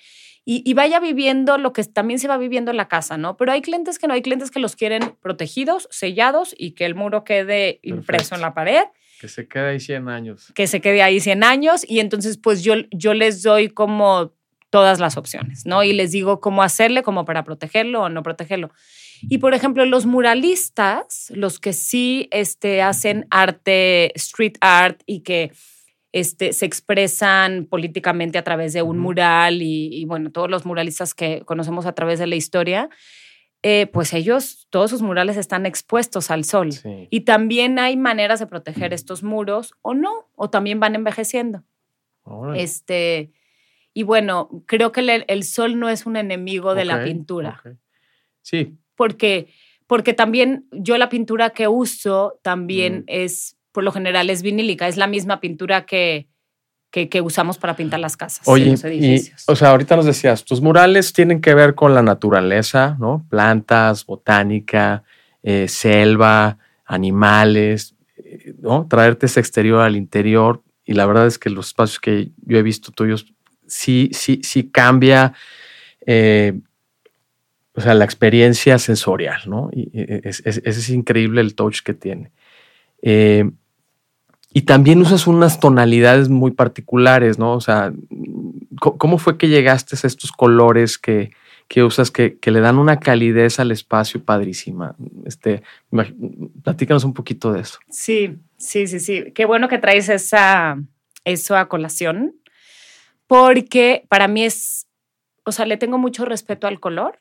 Y, 0.48 0.62
y, 0.64 0.76
vaya 0.76 1.00
viviendo 1.00 1.58
lo 1.58 1.74
que 1.74 1.84
también 1.86 2.20
se 2.20 2.28
va 2.28 2.38
viviendo 2.38 2.70
en 2.70 2.78
la 2.78 2.88
casa, 2.88 3.18
¿no? 3.18 3.36
Pero 3.36 3.52
hay 3.52 3.64
clientes 3.64 3.98
que 3.98 4.08
no, 4.08 4.14
hay 4.14 4.22
clientes 4.22 4.52
que 4.52 4.60
los 4.60 4.76
quieren 4.76 5.16
protegidos, 5.20 5.88
sellados 5.90 6.54
y 6.56 6.72
que 6.72 6.86
el 6.86 6.94
muro 6.94 7.24
quede 7.24 7.80
impreso 7.82 8.36
en 8.36 8.42
la 8.42 8.54
pared. 8.54 8.84
Que 9.20 9.28
se 9.28 9.48
quede 9.48 9.70
ahí 9.70 9.80
100 9.80 10.08
años. 10.08 10.52
Que 10.54 10.68
se 10.68 10.82
quede 10.82 11.02
ahí 11.02 11.20
100 11.20 11.44
años 11.44 11.84
y 11.88 12.00
entonces 12.00 12.38
pues 12.38 12.64
yo, 12.64 12.76
yo 12.92 13.16
les 13.16 13.42
doy 13.42 13.70
como 13.70 14.34
todas 14.76 15.00
las 15.00 15.16
opciones, 15.16 15.66
¿no? 15.66 15.84
Y 15.84 15.94
les 15.94 16.12
digo 16.12 16.42
cómo 16.42 16.62
hacerle, 16.62 17.02
como 17.02 17.24
para 17.24 17.46
protegerlo 17.46 18.02
o 18.02 18.10
no 18.10 18.24
protegerlo. 18.24 18.72
Y 19.22 19.38
por 19.38 19.54
ejemplo, 19.54 19.86
los 19.86 20.06
muralistas, 20.06 21.32
los 21.34 21.60
que 21.60 21.72
sí 21.72 22.28
este, 22.30 22.82
hacen 22.82 23.26
arte, 23.30 24.12
street 24.16 24.58
art 24.60 25.02
y 25.06 25.22
que 25.22 25.54
este, 26.12 26.52
se 26.52 26.66
expresan 26.66 27.68
políticamente 27.68 28.38
a 28.38 28.44
través 28.44 28.74
de 28.74 28.82
un 28.82 29.00
mural 29.00 29.62
y, 29.62 29.88
y, 29.94 30.04
bueno, 30.04 30.30
todos 30.30 30.50
los 30.50 30.66
muralistas 30.66 31.14
que 31.14 31.44
conocemos 31.46 31.86
a 31.86 31.94
través 31.94 32.20
de 32.20 32.28
la 32.28 32.36
historia, 32.36 32.90
eh, 33.64 33.88
pues 33.88 34.14
ellos, 34.14 34.68
todos 34.72 34.90
sus 34.90 35.02
murales 35.02 35.38
están 35.38 35.66
expuestos 35.66 36.32
al 36.32 36.44
sol. 36.44 36.72
Y 37.10 37.22
también 37.22 37.80
hay 37.80 37.96
maneras 37.96 38.42
de 38.42 38.48
proteger 38.48 38.94
estos 38.94 39.24
muros 39.24 39.74
o 39.82 39.94
no, 39.94 40.30
o 40.36 40.50
también 40.50 40.82
van 40.82 40.96
envejeciendo. 40.96 41.64
Este, 42.56 43.32
y 43.98 44.04
bueno, 44.04 44.50
creo 44.66 44.92
que 44.92 45.24
el, 45.26 45.44
sol 45.46 45.80
no 45.80 45.88
es 45.88 46.06
un 46.06 46.18
enemigo 46.18 46.76
de 46.76 46.84
la 46.84 47.02
pintura. 47.06 47.64
Sí. 48.42 48.76
Porque, 48.94 49.48
porque 49.88 50.14
también 50.14 50.66
yo 50.74 50.98
la 50.98 51.08
pintura 51.08 51.52
que 51.52 51.70
uso 51.70 52.38
también 52.42 53.00
mm. 53.00 53.04
es, 53.08 53.56
por 53.72 53.86
lo 53.86 53.94
general, 53.94 54.30
es 54.30 54.42
vinílica, 54.42 54.90
es 54.90 54.98
la 54.98 55.08
misma 55.08 55.40
pintura 55.40 55.86
que, 55.86 56.28
que, 56.92 57.22
usamos 57.22 57.58
para 57.58 57.78
pintar 57.78 58.02
las 58.02 58.18
casas. 58.18 58.46
Oye, 58.50 58.66
los 58.72 58.84
edificios. 58.84 59.46
o 59.48 59.56
sea, 59.56 59.70
ahorita 59.70 59.96
nos 59.96 60.06
decías, 60.06 60.44
tus 60.44 60.60
murales 60.60 61.14
tienen 61.14 61.40
que 61.40 61.54
ver 61.54 61.74
con 61.74 61.96
la 61.96 62.02
naturaleza, 62.02 62.98
¿no? 63.00 63.26
Plantas, 63.30 64.06
botánica, 64.06 65.04
eh, 65.42 65.70
selva, 65.70 66.58
animales, 66.84 67.96
eh, 68.18 68.56
¿no? 68.60 68.88
Traerte 68.90 69.28
ese 69.28 69.40
exterior 69.40 69.80
al 69.80 69.96
interior. 69.96 70.64
Y 70.84 70.96
la 70.96 71.06
verdad 71.06 71.28
es 71.28 71.40
que 71.40 71.50
los 71.50 71.68
espacios 71.68 72.02
que 72.02 72.32
yo 72.46 72.58
he 72.58 72.62
visto 72.62 72.92
tuyos 72.92 73.35
sí, 73.68 74.10
sí, 74.14 74.42
sí 74.44 74.70
cambia. 74.70 75.34
Eh, 76.06 76.54
o 77.74 77.82
sea, 77.82 77.94
la 77.94 78.06
experiencia 78.06 78.80
sensorial, 78.80 79.42
¿no? 79.48 79.70
Y 79.74 79.90
es, 79.94 80.42
es, 80.46 80.58
es, 80.64 80.90
increíble 80.90 81.42
el 81.42 81.56
touch 81.56 81.82
que 81.82 81.94
tiene. 81.94 82.32
Y 84.56 84.62
también 84.62 85.02
usas 85.02 85.28
unas 85.28 85.60
tonalidades 85.60 86.30
muy 86.30 86.52
particulares, 86.52 87.38
¿no? 87.38 87.56
O 87.56 87.60
sea, 87.60 87.92
¿cómo 88.80 89.18
fue 89.18 89.38
que 89.38 89.50
llegaste 89.50 89.98
a 90.02 90.08
estos 90.08 90.32
colores 90.32 90.98
que, 90.98 91.32
que 91.68 91.84
usas 91.84 92.10
que, 92.10 92.38
que, 92.38 92.52
le 92.52 92.62
dan 92.62 92.80
una 92.80 93.02
calidez 93.02 93.60
al 93.60 93.72
espacio 93.72 94.24
padrísima? 94.24 94.96
Este, 95.26 95.62
platícanos 96.64 97.04
un 97.04 97.14
poquito 97.14 97.52
de 97.52 97.60
eso. 97.60 97.80
Sí, 97.90 98.38
sí, 98.56 98.88
sí, 98.88 99.02
sí. 99.02 99.34
Qué 99.36 99.44
bueno 99.44 99.68
que 99.68 99.78
traes 99.78 100.08
esa, 100.08 100.82
eso 101.26 101.58
a 101.58 101.68
colación, 101.68 102.36
porque 103.28 104.06
para 104.10 104.28
mí 104.28 104.44
es, 104.44 104.88
o 105.44 105.52
sea, 105.52 105.66
le 105.66 105.78
tengo 105.78 105.98
mucho 105.98 106.26
respeto 106.26 106.68
al 106.68 106.80
color 106.80 107.20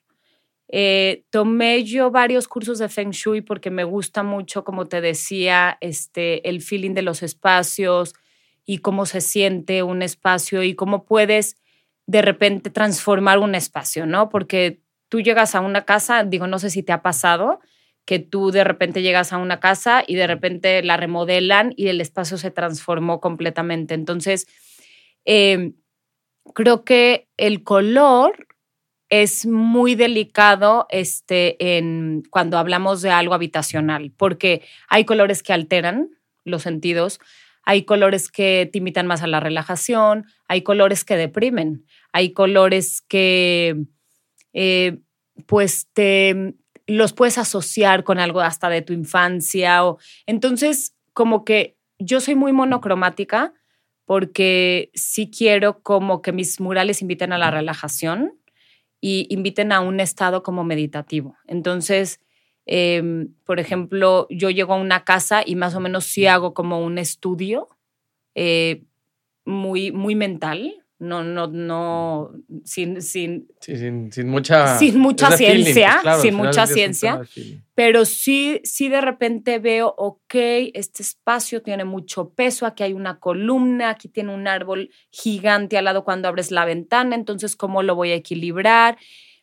eh, 0.68 1.24
tomé 1.30 1.84
yo 1.84 2.10
varios 2.10 2.48
cursos 2.48 2.78
de 2.78 2.88
Feng 2.88 3.10
Shui 3.10 3.42
porque 3.42 3.70
me 3.70 3.84
gusta 3.84 4.22
mucho, 4.22 4.64
como 4.64 4.86
te 4.86 5.00
decía, 5.00 5.76
este, 5.80 6.48
el 6.48 6.62
feeling 6.62 6.94
de 6.94 7.02
los 7.02 7.22
espacios 7.22 8.14
y 8.64 8.78
cómo 8.78 9.06
se 9.06 9.20
siente 9.20 9.82
un 9.82 10.02
espacio 10.02 10.62
y 10.62 10.74
cómo 10.74 11.04
puedes 11.04 11.56
de 12.06 12.22
repente 12.22 12.70
transformar 12.70 13.38
un 13.38 13.54
espacio, 13.54 14.06
¿no? 14.06 14.28
Porque 14.30 14.80
tú 15.08 15.20
llegas 15.20 15.54
a 15.54 15.60
una 15.60 15.84
casa, 15.84 16.24
digo, 16.24 16.46
no 16.46 16.58
sé 16.58 16.70
si 16.70 16.82
te 16.82 16.92
ha 16.92 17.02
pasado, 17.02 17.60
que 18.06 18.18
tú 18.18 18.50
de 18.50 18.64
repente 18.64 19.02
llegas 19.02 19.32
a 19.32 19.38
una 19.38 19.60
casa 19.60 20.02
y 20.06 20.14
de 20.16 20.26
repente 20.26 20.82
la 20.82 20.96
remodelan 20.96 21.72
y 21.76 21.88
el 21.88 22.00
espacio 22.00 22.36
se 22.36 22.50
transformó 22.50 23.20
completamente. 23.20 23.94
Entonces, 23.94 24.46
eh, 25.24 25.72
creo 26.52 26.84
que 26.84 27.28
el 27.36 27.64
color 27.64 28.46
es 29.08 29.46
muy 29.46 29.94
delicado 29.94 30.86
este, 30.90 31.76
en, 31.76 32.22
cuando 32.30 32.58
hablamos 32.58 33.02
de 33.02 33.10
algo 33.10 33.34
habitacional, 33.34 34.12
porque 34.16 34.62
hay 34.88 35.04
colores 35.04 35.42
que 35.42 35.52
alteran 35.52 36.10
los 36.44 36.62
sentidos, 36.62 37.20
hay 37.64 37.84
colores 37.84 38.30
que 38.30 38.68
te 38.70 38.78
imitan 38.78 39.06
más 39.06 39.22
a 39.22 39.26
la 39.26 39.40
relajación, 39.40 40.26
hay 40.48 40.62
colores 40.62 41.04
que 41.04 41.16
deprimen, 41.16 41.86
hay 42.12 42.32
colores 42.32 43.02
que 43.02 43.76
eh, 44.52 44.98
pues 45.46 45.88
te 45.92 46.54
los 46.86 47.12
puedes 47.12 47.38
asociar 47.38 48.04
con 48.04 48.18
algo 48.18 48.40
hasta 48.40 48.68
de 48.68 48.82
tu 48.82 48.92
infancia. 48.92 49.84
O, 49.86 49.98
entonces, 50.26 50.94
como 51.12 51.44
que 51.44 51.78
yo 51.98 52.20
soy 52.20 52.34
muy 52.34 52.52
monocromática 52.52 53.54
porque 54.04 54.90
sí 54.94 55.30
quiero 55.30 55.82
como 55.82 56.22
que 56.22 56.32
mis 56.32 56.60
murales 56.60 57.02
inviten 57.02 57.32
a 57.32 57.38
la 57.38 57.50
relajación 57.50 58.38
y 59.00 59.26
inviten 59.30 59.72
a 59.72 59.80
un 59.80 60.00
estado 60.00 60.42
como 60.42 60.64
meditativo. 60.64 61.36
Entonces, 61.46 62.20
em, 62.66 63.34
por 63.44 63.60
ejemplo, 63.60 64.26
yo 64.30 64.50
llego 64.50 64.74
a 64.74 64.78
una 64.78 65.04
casa 65.04 65.42
y 65.44 65.56
más 65.56 65.74
o 65.74 65.80
menos 65.80 66.04
sí 66.04 66.26
hago 66.26 66.54
como 66.54 66.80
un 66.82 66.98
estudio 66.98 67.68
eh, 68.34 68.84
muy, 69.44 69.92
muy 69.92 70.14
mental, 70.14 70.83
no, 70.98 71.24
no, 71.24 71.48
no, 71.48 72.30
sin, 72.64 73.02
sin, 73.02 73.48
sin, 73.60 74.12
sin, 74.12 74.28
mucha, 74.28 74.78
sin 74.78 74.98
mucha 74.98 75.36
ciencia, 75.36 75.98
pues, 76.02 76.22
sin 76.22 76.34
mucha 76.34 76.66
ciencia, 76.66 77.20
pero 77.74 78.04
sí, 78.04 78.60
sí 78.62 78.88
de 78.88 79.00
repente 79.00 79.58
veo, 79.58 79.92
ok, 79.96 80.34
este 80.72 81.02
espacio 81.02 81.62
tiene 81.62 81.84
mucho 81.84 82.30
peso, 82.30 82.64
aquí 82.64 82.84
hay 82.84 82.92
una 82.92 83.18
columna, 83.18 83.90
aquí 83.90 84.08
tiene 84.08 84.32
un 84.32 84.46
árbol 84.46 84.90
gigante 85.10 85.76
al 85.76 85.86
lado 85.86 86.04
cuando 86.04 86.28
abres 86.28 86.50
la 86.50 86.64
ventana, 86.64 87.16
entonces, 87.16 87.56
¿cómo 87.56 87.82
lo 87.82 87.96
voy 87.96 88.12
a 88.12 88.16
equilibrar? 88.16 88.96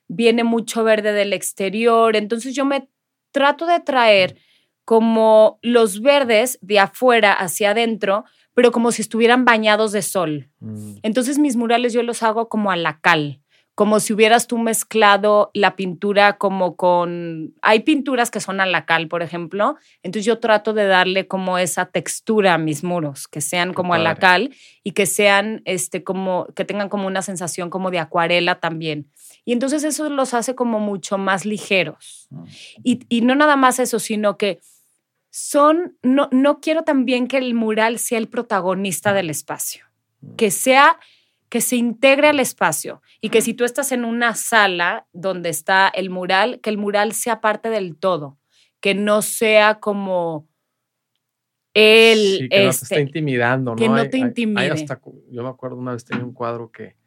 Viene 0.08 0.44
mucho 0.44 0.84
verde 0.84 1.12
del 1.12 1.34
exterior, 1.34 2.16
entonces 2.16 2.56
yo 2.56 2.66
me 2.66 2.88
trato 3.32 3.66
de 3.66 3.80
traer 3.82 4.38
como 4.86 5.60
los 5.62 6.02
verdes 6.02 6.58
de 6.62 6.80
afuera 6.80 7.34
hacia 7.34 7.72
adentro, 7.72 8.26
pero 8.54 8.72
como 8.72 8.92
si 8.92 9.02
estuvieran 9.02 9.46
bañados 9.46 9.92
de 9.92 10.02
sol. 10.02 10.50
Mm. 10.60 10.98
Entonces 11.04 11.40
mis 11.40 11.56
murales 11.56 11.94
yo 11.94 12.04
los 12.04 12.24
hago 12.24 12.50
como 12.50 12.72
a 12.72 12.76
la 12.76 13.00
cal, 13.00 13.42
como 13.74 14.00
si 14.00 14.14
hubieras 14.14 14.48
tú 14.48 14.58
mezclado 14.58 15.50
la 15.54 15.76
pintura 15.76 16.38
como 16.38 16.76
con... 16.76 17.56
Hay 17.62 17.80
pinturas 17.80 18.30
que 18.30 18.42
son 18.42 18.60
a 18.60 18.66
la 18.66 18.86
cal, 18.86 19.08
por 19.08 19.24
ejemplo, 19.24 19.78
entonces 20.04 20.26
yo 20.26 20.40
trato 20.40 20.74
de 20.74 20.86
darle 20.86 21.28
como 21.28 21.58
esa 21.58 21.86
textura 21.86 22.54
a 22.54 22.58
mis 22.58 22.84
muros, 22.84 23.28
que 23.28 23.42
sean 23.42 23.74
como 23.74 23.94
a 23.94 23.98
la 23.98 24.16
cal 24.16 24.54
y 24.84 24.92
que 24.92 25.06
sean, 25.06 25.62
este, 25.66 26.04
como, 26.04 26.48
que 26.56 26.66
tengan 26.66 26.90
como 26.90 27.08
una 27.08 27.22
sensación 27.22 27.70
como 27.70 27.92
de 27.92 28.00
acuarela 28.00 28.60
también. 28.60 29.10
Y 29.46 29.54
entonces 29.54 29.84
eso 29.84 30.10
los 30.10 30.34
hace 30.34 30.54
como 30.54 30.80
mucho 30.80 31.18
más 31.18 31.46
ligeros. 31.46 32.28
Ah, 32.36 32.44
y, 32.84 33.00
y 33.10 33.22
no 33.22 33.34
nada 33.36 33.56
más 33.56 33.80
eso, 33.80 34.00
sino 34.00 34.38
que 34.38 34.60
son, 35.32 35.98
no, 36.04 36.28
no 36.32 36.60
quiero 36.60 36.84
también 36.84 37.28
que 37.28 37.38
el 37.38 37.54
mural 37.54 37.98
sea 37.98 38.17
el 38.17 38.28
protagonista 38.28 39.13
del 39.13 39.30
espacio, 39.30 39.86
mm. 40.20 40.36
que 40.36 40.52
sea, 40.52 41.00
que 41.50 41.62
se 41.62 41.78
integre 41.78 42.28
al 42.28 42.39
espacio 42.39 43.02
y 43.22 43.30
que 43.30 43.41
si 43.41 43.54
tú 43.54 43.63
estás 43.63 43.91
en 43.94 44.06
una 44.06 44.36
sala 44.36 45.08
donde 45.13 45.50
está 45.50 45.88
el 45.88 46.10
mural, 46.10 46.60
que 46.62 46.70
el 46.70 46.78
mural 46.78 47.13
sea 47.13 47.41
parte 47.41 47.70
del 47.70 47.98
todo, 47.98 48.38
que 48.82 48.94
no 48.94 49.22
sea 49.22 49.80
como 49.80 50.50
él. 51.74 52.38
que 52.39 52.44
no 52.44 52.50
te 52.50 52.67
está 52.67 52.96
este, 52.96 53.02
intimidando, 53.02 53.72
¿no? 53.72 53.78
Que 53.78 53.88
no 53.88 54.10
te 54.10 54.17
intimide. 54.17 54.86
yo 55.30 55.44
me 55.44 55.50
acuerdo 55.50 55.78
una 55.78 55.94
vez 55.94 56.04
tenía 56.04 56.26
un 56.26 56.34
cuadro 56.34 56.72
que 56.72 56.98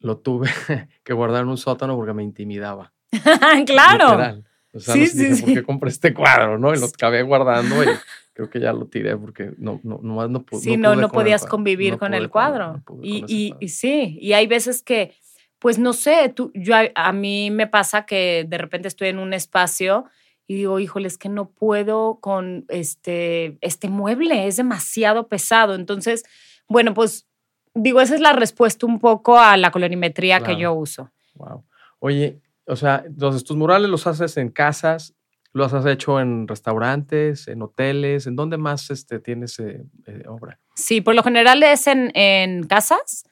lo 0.00 0.18
tuve 0.18 0.50
que 1.04 1.12
guardar 1.14 1.42
en 1.42 1.48
un 1.48 1.56
sótano 1.56 1.96
porque 1.96 2.12
me 2.12 2.22
intimidaba. 2.22 2.92
claro. 3.66 4.42
O 4.76 4.80
sea, 4.80 4.94
sí, 4.94 5.06
sí, 5.06 5.42
¿por 5.42 5.54
qué 5.54 5.62
compré 5.62 5.90
este 5.90 6.12
cuadro? 6.12 6.58
¿no? 6.58 6.74
Y 6.74 6.78
lo 6.78 6.86
acabé 6.86 7.22
guardando 7.22 7.82
y 7.82 7.86
creo 8.34 8.50
que 8.50 8.60
ya 8.60 8.72
lo 8.72 8.86
tiré 8.86 9.16
porque 9.16 9.52
no, 9.56 9.80
no, 9.82 9.98
no, 10.02 10.28
no, 10.28 10.44
sí, 10.60 10.76
no, 10.76 10.94
no, 10.94 11.08
podías 11.08 11.46
convivir 11.46 11.96
con 11.96 12.12
el 12.12 12.28
cuadro. 12.28 12.82
y, 13.02 13.54
y, 13.58 13.68
sí, 13.68 14.18
y 14.20 14.34
hay 14.34 14.46
veces 14.46 14.82
que, 14.82 15.14
pues 15.58 15.78
no 15.78 15.94
sé, 15.94 16.28
tú, 16.28 16.52
yo, 16.54 16.74
a, 16.94 17.12
mí 17.12 17.50
me 17.50 17.66
pasa 17.66 18.04
que 18.04 18.44
de 18.46 18.58
repente 18.58 18.88
estoy 18.88 19.08
en 19.08 19.18
un 19.18 19.32
espacio 19.32 20.04
y 20.46 20.56
digo, 20.56 20.78
híjole, 20.78 21.08
es 21.08 21.16
que 21.16 21.30
no 21.30 21.48
puedo 21.48 22.20
con 22.20 22.66
este, 22.68 23.56
este 23.62 23.88
mueble, 23.88 24.46
es 24.46 24.56
demasiado 24.56 25.28
pesado. 25.28 25.74
Entonces, 25.74 26.22
bueno, 26.68 26.92
pues 26.92 27.26
digo, 27.72 28.02
esa 28.02 28.14
es 28.14 28.20
la 28.20 28.34
respuesta 28.34 28.84
un 28.84 28.98
poco 28.98 29.38
a 29.38 29.56
la 29.56 29.70
colorimetría 29.70 30.40
que 30.40 30.56
yo 30.56 30.74
uso. 30.74 31.10
Wow. 31.34 31.64
Oye, 32.00 32.38
o 32.66 32.76
sea, 32.76 33.04
entonces 33.06 33.44
tus 33.44 33.56
murales 33.56 33.88
los 33.88 34.06
haces 34.06 34.36
en 34.36 34.50
casas, 34.50 35.14
los 35.52 35.72
has 35.72 35.86
hecho 35.86 36.20
en 36.20 36.46
restaurantes, 36.46 37.48
en 37.48 37.62
hoteles, 37.62 38.26
¿en 38.26 38.36
dónde 38.36 38.58
más 38.58 38.90
este, 38.90 39.20
tienes 39.20 39.58
eh, 39.58 39.84
eh, 40.06 40.24
obra? 40.28 40.60
Sí, 40.74 41.00
por 41.00 41.14
lo 41.14 41.22
general 41.22 41.62
es 41.62 41.86
en, 41.86 42.64
casas. 42.64 43.24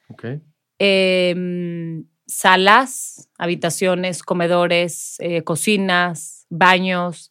Em, 0.79 2.07
salas, 2.27 3.29
habitaciones, 3.37 4.23
comedores, 4.23 5.16
eh, 5.18 5.42
cocinas, 5.42 6.47
baños. 6.49 7.31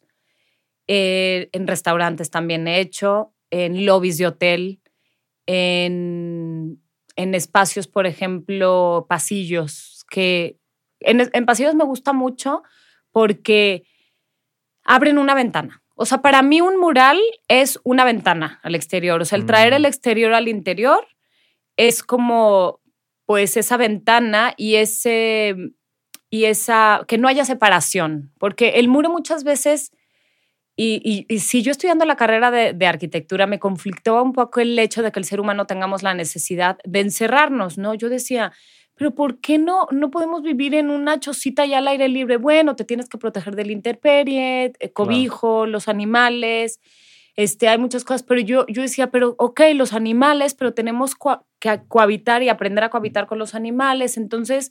en 0.86 1.66
restaurantes 1.66 2.30
también 2.30 2.68
he 2.68 2.78
hecho, 2.78 3.34
en 3.50 3.86
lobbies 3.86 4.18
de 4.18 4.26
hotel, 4.26 4.80
en, 5.46 6.80
en 7.16 7.34
espacios, 7.34 7.88
por 7.88 8.06
ejemplo, 8.06 9.06
pasillos 9.08 10.04
que 10.10 10.58
en, 11.04 11.46
pasillos 11.46 11.74
me 11.74 11.84
gusta 11.84 12.12
mucho 12.12 12.62
porque 13.12 13.84
abren 14.84 15.18
una 15.18 15.34
ventana. 15.34 15.82
O 15.96 16.06
sea, 16.06 16.18
para 16.18 16.42
mí 16.42 16.60
un 16.60 16.78
mural 16.78 17.20
es 17.48 17.78
una 17.84 18.04
ventana 18.04 18.60
al 18.62 18.74
exterior. 18.74 19.20
O 19.20 19.24
sea, 19.24 19.38
el 19.38 19.46
traer 19.46 19.72
el 19.72 19.82
mm. 19.82 19.86
exterior 19.86 20.34
al 20.34 20.48
interior 20.48 21.06
es 21.76 22.02
como, 22.02 22.80
pues, 23.26 23.56
esa 23.56 23.76
ventana 23.76 24.54
y 24.56 24.76
ese, 24.76 25.54
y 26.30 26.44
esa, 26.46 27.04
que 27.06 27.18
no 27.18 27.28
haya 27.28 27.44
separación. 27.44 28.32
Porque 28.38 28.70
el 28.70 28.88
muro 28.88 29.10
muchas 29.10 29.44
veces, 29.44 29.92
y, 30.76 31.26
si 31.38 31.62
yo 31.62 31.70
estudiando 31.70 32.04
la 32.04 32.16
carrera 32.16 32.50
de, 32.50 32.72
de, 32.72 32.86
arquitectura, 32.86 33.46
me 33.46 33.60
conflictó 33.60 34.20
un 34.22 34.32
poco 34.32 34.60
el 34.60 34.76
hecho 34.78 35.02
de 35.02 35.12
que 35.12 35.20
el 35.20 35.24
ser 35.24 35.40
humano 35.40 35.66
tengamos 35.66 36.02
la 36.02 36.14
necesidad 36.14 36.78
de 36.84 37.00
encerrarnos, 37.00 37.78
¿no? 37.78 37.94
Yo 37.94 38.08
decía, 38.08 38.52
pero 38.96 39.14
¿por 39.14 39.40
qué 39.40 39.58
no, 39.58 39.86
no 39.90 40.10
podemos 40.10 40.42
vivir 40.42 40.74
en 40.74 40.90
una 40.90 41.18
chocita 41.18 41.66
ya 41.66 41.78
al 41.78 41.88
aire 41.88 42.08
libre? 42.08 42.36
Bueno, 42.36 42.76
te 42.76 42.84
tienes 42.84 43.08
que 43.08 43.18
proteger 43.18 43.56
del 43.56 43.70
interperie, 43.70 44.72
eh, 44.78 44.92
cobijo, 44.92 45.66
los 45.66 45.88
animales, 45.88 46.80
este, 47.36 47.68
hay 47.68 47.78
muchas 47.78 48.04
cosas, 48.04 48.22
pero 48.22 48.40
yo, 48.40 48.64
yo 48.68 48.82
decía, 48.82 49.10
pero 49.10 49.34
ok, 49.38 49.60
los 49.74 49.92
animales, 49.92 50.54
pero 50.54 50.72
tenemos 50.72 51.16
que 51.58 51.80
cohabitar 51.88 52.42
y 52.42 52.48
aprender 52.48 52.84
a 52.84 52.90
cohabitar 52.90 53.26
con 53.26 53.38
los 53.38 53.54
animales, 53.54 54.16
entonces 54.16 54.70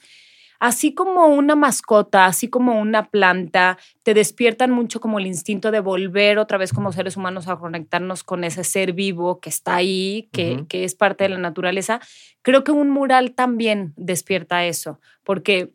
así 0.63 0.93
como 0.93 1.27
una 1.27 1.57
mascota, 1.57 2.25
así 2.25 2.47
como 2.47 2.79
una 2.79 3.09
planta, 3.09 3.77
te 4.01 4.13
despiertan 4.13 4.71
mucho 4.71 5.01
como 5.01 5.19
el 5.19 5.27
instinto 5.27 5.71
de 5.71 5.81
volver 5.81 6.39
otra 6.39 6.57
vez 6.57 6.71
como 6.71 6.93
seres 6.93 7.17
humanos 7.17 7.49
a 7.49 7.57
conectarnos 7.57 8.23
con 8.23 8.45
ese 8.45 8.63
ser 8.63 8.93
vivo 8.93 9.41
que 9.41 9.49
está 9.49 9.75
ahí, 9.75 10.29
que, 10.31 10.63
que 10.69 10.85
es 10.85 10.95
parte 10.95 11.25
de 11.25 11.31
la 11.31 11.37
naturaleza. 11.37 11.99
Creo 12.43 12.63
que 12.63 12.71
un 12.71 12.91
mural 12.91 13.33
también 13.33 13.91
despierta 13.97 14.63
eso, 14.63 15.01
porque 15.25 15.73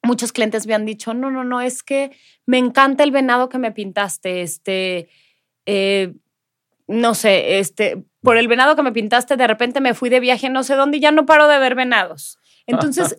muchos 0.00 0.30
clientes 0.30 0.64
me 0.64 0.74
han 0.74 0.86
dicho, 0.86 1.12
no, 1.12 1.32
no, 1.32 1.42
no, 1.42 1.60
es 1.60 1.82
que 1.82 2.12
me 2.46 2.58
encanta 2.58 3.02
el 3.02 3.10
venado 3.10 3.48
que 3.48 3.58
me 3.58 3.72
pintaste, 3.72 4.42
este... 4.42 5.08
Eh, 5.66 6.14
no 6.86 7.14
sé, 7.14 7.58
este, 7.58 8.04
por 8.20 8.36
el 8.36 8.48
venado 8.48 8.74
que 8.74 8.82
me 8.82 8.92
pintaste, 8.92 9.36
de 9.36 9.46
repente 9.46 9.80
me 9.80 9.94
fui 9.94 10.08
de 10.08 10.18
viaje 10.18 10.48
no 10.50 10.64
sé 10.64 10.74
dónde 10.74 10.98
y 10.98 11.00
ya 11.00 11.12
no 11.12 11.26
paro 11.26 11.46
de 11.46 11.58
ver 11.58 11.76
venados. 11.76 12.39
Entonces, 12.70 13.16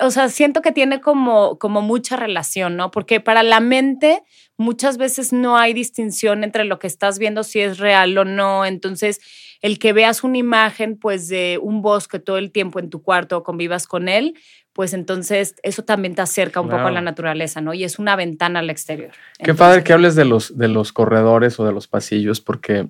o 0.00 0.10
sea, 0.10 0.28
siento 0.28 0.62
que 0.62 0.72
tiene 0.72 1.00
como, 1.00 1.58
como 1.58 1.82
mucha 1.82 2.16
relación, 2.16 2.76
¿no? 2.76 2.90
Porque 2.90 3.20
para 3.20 3.42
la 3.42 3.60
mente 3.60 4.22
muchas 4.56 4.96
veces 4.98 5.32
no 5.32 5.56
hay 5.56 5.72
distinción 5.74 6.44
entre 6.44 6.64
lo 6.64 6.78
que 6.78 6.86
estás 6.86 7.18
viendo 7.18 7.42
si 7.44 7.60
es 7.60 7.78
real 7.78 8.16
o 8.18 8.24
no. 8.24 8.64
Entonces, 8.64 9.20
el 9.60 9.78
que 9.78 9.92
veas 9.92 10.24
una 10.24 10.38
imagen, 10.38 10.98
pues, 10.98 11.28
de 11.28 11.58
un 11.60 11.82
bosque 11.82 12.18
todo 12.18 12.38
el 12.38 12.50
tiempo 12.52 12.78
en 12.78 12.90
tu 12.90 13.02
cuarto 13.02 13.38
o 13.38 13.42
convivas 13.42 13.86
con 13.86 14.08
él, 14.08 14.34
pues 14.72 14.94
entonces 14.94 15.54
eso 15.62 15.84
también 15.84 16.14
te 16.14 16.22
acerca 16.22 16.60
un 16.60 16.68
poco 16.68 16.86
a 16.86 16.90
la 16.90 17.02
naturaleza, 17.02 17.60
¿no? 17.60 17.74
Y 17.74 17.84
es 17.84 17.98
una 17.98 18.16
ventana 18.16 18.60
al 18.60 18.70
exterior. 18.70 19.12
Qué 19.38 19.52
padre 19.54 19.84
que 19.84 19.92
hables 19.92 20.14
de 20.14 20.24
los, 20.24 20.56
de 20.56 20.68
los 20.68 20.92
corredores 20.92 21.60
o 21.60 21.66
de 21.66 21.72
los 21.72 21.88
pasillos, 21.88 22.40
porque 22.40 22.88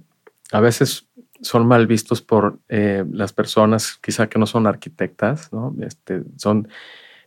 a 0.52 0.60
veces 0.60 1.08
son 1.42 1.66
mal 1.66 1.86
vistos 1.86 2.22
por 2.22 2.58
eh, 2.68 3.04
las 3.10 3.32
personas 3.32 3.98
quizá 4.00 4.28
que 4.28 4.38
no 4.38 4.46
son 4.46 4.66
arquitectas, 4.66 5.52
¿no? 5.52 5.74
Este, 5.80 6.22
son, 6.36 6.68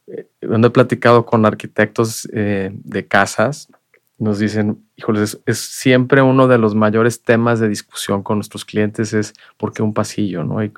eh, 0.08 0.28
he 0.41 0.69
platicado 0.69 1.25
con 1.25 1.45
arquitectos 1.45 2.28
eh, 2.34 2.71
de 2.73 3.08
casas, 3.08 3.69
nos 4.17 4.39
dicen, 4.39 4.82
híjoles, 4.95 5.41
es, 5.45 5.60
siempre 5.60 6.21
uno 6.21 6.47
de 6.47 6.58
los 6.58 6.73
mayores 6.73 7.21
temas 7.21 7.60
de 7.60 7.67
discusión 7.67 8.23
con 8.23 8.38
nuestros 8.38 8.63
clientes 8.63 9.13
es 9.13 9.34
por 9.58 9.73
qué 9.73 9.84
un 9.84 9.93
pasillo, 9.93 10.43
¿no? 10.45 10.63
Y, 10.63 10.71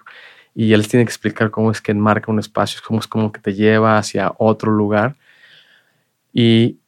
y 0.56 0.74
él 0.74 0.88
tiene 0.88 1.06
que 1.06 1.12
explicar 1.12 1.52
cómo 1.52 1.70
es 1.70 1.80
que 1.80 1.92
enmarca 1.92 2.32
un 2.32 2.40
espacio, 2.40 2.82
cómo 2.86 3.00
es 3.00 3.08
como 3.08 3.32
que 3.32 3.40
te 3.40 3.54
lleva 3.54 4.00
hacia 4.00 4.34
otro 4.40 4.72
lugar. 4.72 5.16
Y, 6.34 6.80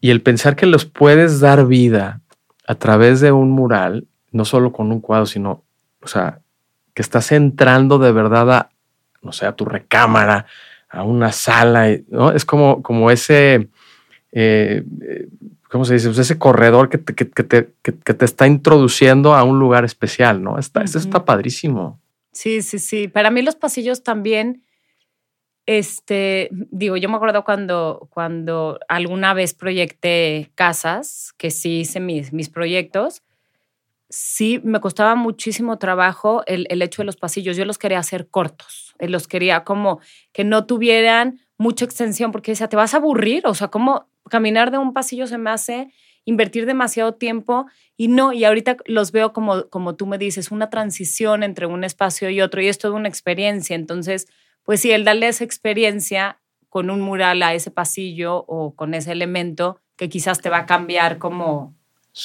y 0.00 0.10
el 0.10 0.22
pensar 0.22 0.56
que 0.56 0.64
los 0.64 0.86
puedes 0.86 1.40
dar 1.40 1.66
vida 1.66 2.22
a 2.66 2.74
través 2.76 3.20
de 3.20 3.30
un 3.32 3.50
mural 3.50 4.07
no 4.30 4.44
solo 4.44 4.72
con 4.72 4.92
un 4.92 5.00
cuadro, 5.00 5.26
sino, 5.26 5.64
o 6.02 6.06
sea, 6.06 6.40
que 6.94 7.02
estás 7.02 7.32
entrando 7.32 7.98
de 7.98 8.12
verdad 8.12 8.52
a, 8.52 8.70
no 9.22 9.32
sé, 9.32 9.46
a 9.46 9.52
tu 9.52 9.64
recámara, 9.64 10.46
a 10.88 11.02
una 11.02 11.32
sala, 11.32 11.88
¿no? 12.08 12.32
Es 12.32 12.44
como, 12.44 12.82
como 12.82 13.10
ese, 13.10 13.68
eh, 14.32 14.84
¿cómo 15.68 15.84
se 15.84 15.94
dice? 15.94 16.08
Pues 16.08 16.18
ese 16.18 16.38
corredor 16.38 16.88
que 16.88 16.98
te, 16.98 17.14
que, 17.14 17.24
te, 17.24 17.72
que, 17.82 17.92
te, 17.92 18.24
está 18.24 18.46
introduciendo 18.46 19.34
a 19.34 19.44
un 19.44 19.58
lugar 19.58 19.84
especial, 19.84 20.42
¿no? 20.42 20.58
Está, 20.58 20.82
Eso 20.82 20.98
está 20.98 21.24
padrísimo. 21.24 22.00
Sí, 22.32 22.62
sí, 22.62 22.78
sí. 22.78 23.08
Para 23.08 23.30
mí 23.30 23.42
los 23.42 23.56
pasillos 23.56 24.02
también, 24.02 24.62
este, 25.66 26.48
digo, 26.52 26.96
yo 26.96 27.08
me 27.08 27.16
acuerdo 27.16 27.44
cuando, 27.44 28.08
cuando 28.10 28.78
alguna 28.88 29.34
vez 29.34 29.54
proyecté 29.54 30.50
casas, 30.54 31.34
que 31.36 31.50
sí 31.50 31.80
hice 31.80 32.00
mis, 32.00 32.32
mis 32.32 32.48
proyectos, 32.48 33.22
sí 34.10 34.60
me 34.64 34.80
costaba 34.80 35.14
muchísimo 35.14 35.78
trabajo 35.78 36.42
el, 36.46 36.82
hecho 36.82 37.02
de 37.02 37.06
los 37.06 37.16
pasillos. 37.16 37.56
Yo 37.56 37.64
los 37.64 37.78
quería 37.78 37.98
hacer 37.98 38.28
cortos, 38.28 38.94
eh, 38.98 39.08
los 39.08 39.28
quería 39.28 39.64
como 39.64 40.00
que 40.32 40.44
no 40.44 40.66
tuvieran 40.66 41.40
mucha 41.58 41.84
extensión, 41.84 42.32
porque 42.32 42.52
decía, 42.52 42.68
te 42.68 42.76
vas 42.76 42.94
a 42.94 42.98
aburrir, 42.98 43.46
o 43.46 43.54
sea, 43.54 43.68
como 43.68 44.08
caminar 44.30 44.70
de 44.70 44.78
un 44.78 44.92
pasillo 44.92 45.26
se 45.26 45.38
me 45.38 45.50
hace 45.50 45.92
invertir 46.24 46.66
demasiado 46.66 47.14
tiempo 47.14 47.66
y 47.96 48.08
no, 48.08 48.32
y 48.32 48.44
ahorita 48.44 48.76
los 48.84 49.12
veo 49.12 49.32
como, 49.32 49.68
como 49.70 49.96
tú 49.96 50.06
me 50.06 50.18
dices, 50.18 50.50
una 50.50 50.68
transición 50.68 51.42
entre 51.42 51.66
un 51.66 51.84
espacio 51.84 52.28
y 52.28 52.40
otro 52.42 52.60
y 52.60 52.68
es 52.68 52.78
toda 52.78 52.94
una 52.94 53.08
experiencia. 53.08 53.74
Entonces, 53.74 54.28
pues 54.62 54.80
sí, 54.80 54.92
el 54.92 55.04
darle 55.04 55.28
esa 55.28 55.44
experiencia 55.44 56.40
con 56.68 56.90
un 56.90 57.00
mural 57.00 57.42
a 57.42 57.54
ese 57.54 57.70
pasillo 57.70 58.44
o 58.46 58.74
con 58.76 58.92
ese 58.92 59.12
elemento 59.12 59.80
que 59.96 60.10
quizás 60.10 60.40
te 60.40 60.50
va 60.50 60.58
a 60.58 60.66
cambiar 60.66 61.16
como 61.16 61.77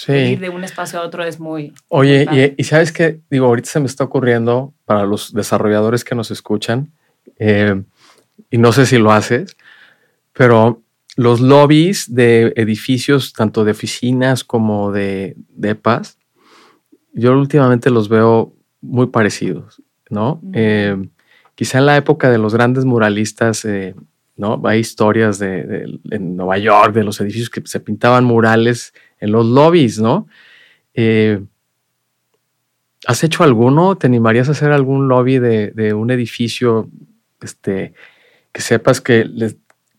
Ir 0.07 0.39
de 0.39 0.49
un 0.49 0.63
espacio 0.63 0.99
a 0.99 1.03
otro 1.03 1.23
es 1.23 1.39
muy... 1.39 1.73
Oye, 1.87 2.55
y, 2.57 2.63
sabes 2.63 2.91
que, 2.91 3.19
digo, 3.29 3.45
ahorita 3.45 3.69
se 3.69 3.79
me 3.79 3.85
está 3.85 4.03
ocurriendo 4.03 4.73
para 4.85 5.05
los 5.05 5.33
desarrolladores 5.33 6.03
que 6.03 6.15
nos 6.15 6.31
escuchan, 6.31 6.91
eh, 7.37 7.81
y 8.49 8.57
no 8.57 8.71
sé 8.71 8.85
si 8.87 8.97
lo 8.97 9.11
haces, 9.11 9.55
pero 10.33 10.81
los 11.15 11.41
lobbies 11.41 12.13
de 12.13 12.53
edificios, 12.55 13.33
tanto 13.33 13.63
de 13.63 13.71
oficinas 13.71 14.43
como 14.43 14.91
de 14.91 15.35
depas, 15.49 16.17
yo 17.13 17.37
últimamente 17.37 17.91
los 17.91 18.09
veo 18.09 18.53
muy 18.81 19.07
parecidos, 19.07 19.81
¿no? 20.09 20.41
Eh, 20.53 20.97
quizá 21.53 21.77
en 21.77 21.85
la 21.85 21.97
época 21.97 22.31
de 22.31 22.39
los 22.39 22.55
grandes 22.55 22.85
muralistas, 22.85 23.63
eh, 23.65 23.93
¿no? 24.35 24.59
Hay 24.65 24.79
historias 24.79 25.37
de, 25.37 25.99
en 26.09 26.35
Nueva 26.35 26.57
York, 26.57 26.93
de 26.93 27.03
los 27.03 27.21
edificios 27.21 27.51
que 27.51 27.61
se 27.65 27.79
pintaban 27.79 28.23
murales 28.23 28.93
en 29.23 29.31
los 29.31 29.45
lobbies, 29.45 29.99
¿no? 29.99 30.27
Eh, 30.93 31.41
¿Has 33.07 33.23
hecho 33.23 33.43
alguno? 33.43 33.97
¿Te 33.97 34.05
animarías 34.07 34.49
a 34.49 34.51
hacer 34.51 34.71
algún 34.71 35.07
lobby 35.07 35.39
de, 35.39 35.93
un 35.93 36.11
edificio 36.11 36.89
este, 37.41 37.93
que 38.51 38.61
sepas 38.61 38.99
que 38.99 39.25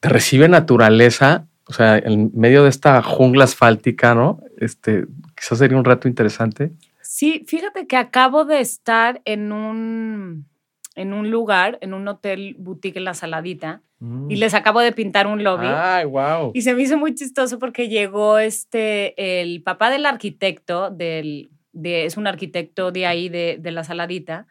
te 0.01 0.09
recibe 0.09 0.47
naturaleza? 0.49 1.47
O 1.67 1.73
sea, 1.73 1.97
en 1.97 2.31
medio 2.35 2.65
de 2.65 2.69
esta 2.69 3.03
jungla 3.03 3.45
asfáltica, 3.45 4.15
¿no? 4.15 4.43
Este, 4.59 5.07
quizás 5.35 5.59
sería 5.59 5.79
un 5.79 5.85
reto 5.85 6.07
interesante. 6.07 6.73
Sí, 7.01 7.45
fíjate 7.47 7.87
que 7.87 7.97
acabo 7.97 8.45
de 8.45 8.61
estar 8.61 9.23
en 9.25 9.53
un, 9.53 10.47
en 10.95 11.13
un 11.13 11.31
lugar, 11.31 11.79
en 11.81 11.95
un 11.95 12.07
hotel 12.09 12.57
boutique 12.59 12.97
en 12.97 13.05
la 13.05 13.15
Saladita, 13.15 13.83
y 14.01 14.05
mm. 14.05 14.29
les 14.39 14.55
acabo 14.55 14.81
de 14.81 14.93
pintar 14.93 15.27
un 15.27 15.43
lobby. 15.43 15.67
Ay, 15.67 16.05
wow. 16.05 16.51
Y 16.55 16.63
se 16.63 16.75
me 16.75 16.83
hizo 16.83 16.99
muy 16.99 17.15
chistoso 17.15 17.59
porque 17.59 17.89
llegó 17.89 18.39
este, 18.39 19.41
el 19.41 19.63
papá 19.63 19.91
del 19.91 20.07
arquitecto, 20.07 20.91
del, 20.91 21.51
de, 21.73 22.05
es 22.05 22.17
un 22.17 22.27
arquitecto 22.27 22.93
de 22.93 23.07
ahí, 23.07 23.29
de, 23.29 23.57
de 23.59 23.71
la 23.71 23.83
saladita, 23.83 24.47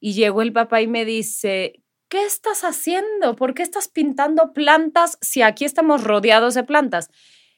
y 0.00 0.12
llegó 0.14 0.42
el 0.42 0.52
papá 0.52 0.82
y 0.82 0.88
me 0.88 1.04
dice, 1.04 1.82
¿qué 2.08 2.24
estás 2.24 2.64
haciendo? 2.64 3.36
¿Por 3.36 3.54
qué 3.54 3.62
estás 3.62 3.88
pintando 3.88 4.52
plantas 4.52 5.18
si 5.20 5.42
aquí 5.42 5.64
estamos 5.64 6.04
rodeados 6.04 6.54
de 6.54 6.64
plantas? 6.64 7.10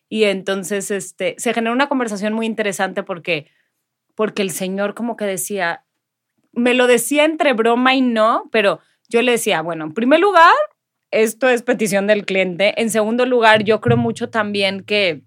Y 0.08 0.24
entonces 0.24 0.90
este, 0.90 1.34
se 1.38 1.52
generó 1.52 1.72
una 1.72 1.88
conversación 1.88 2.32
muy 2.32 2.46
interesante 2.46 3.02
porque, 3.02 3.46
porque 4.14 4.42
el 4.42 4.50
señor 4.50 4.94
como 4.94 5.16
que 5.16 5.26
decía, 5.26 5.84
me 6.52 6.74
lo 6.74 6.86
decía 6.86 7.24
entre 7.24 7.52
broma 7.52 7.94
y 7.94 8.00
no, 8.00 8.48
pero 8.52 8.80
yo 9.08 9.22
le 9.22 9.32
decía, 9.32 9.62
bueno, 9.62 9.84
en 9.84 9.94
primer 9.94 10.20
lugar, 10.20 10.52
esto 11.10 11.48
es 11.48 11.62
petición 11.62 12.06
del 12.06 12.26
cliente. 12.26 12.80
En 12.80 12.90
segundo 12.90 13.26
lugar, 13.26 13.64
yo 13.64 13.80
creo 13.80 13.96
mucho 13.96 14.28
también 14.30 14.82
que, 14.82 15.22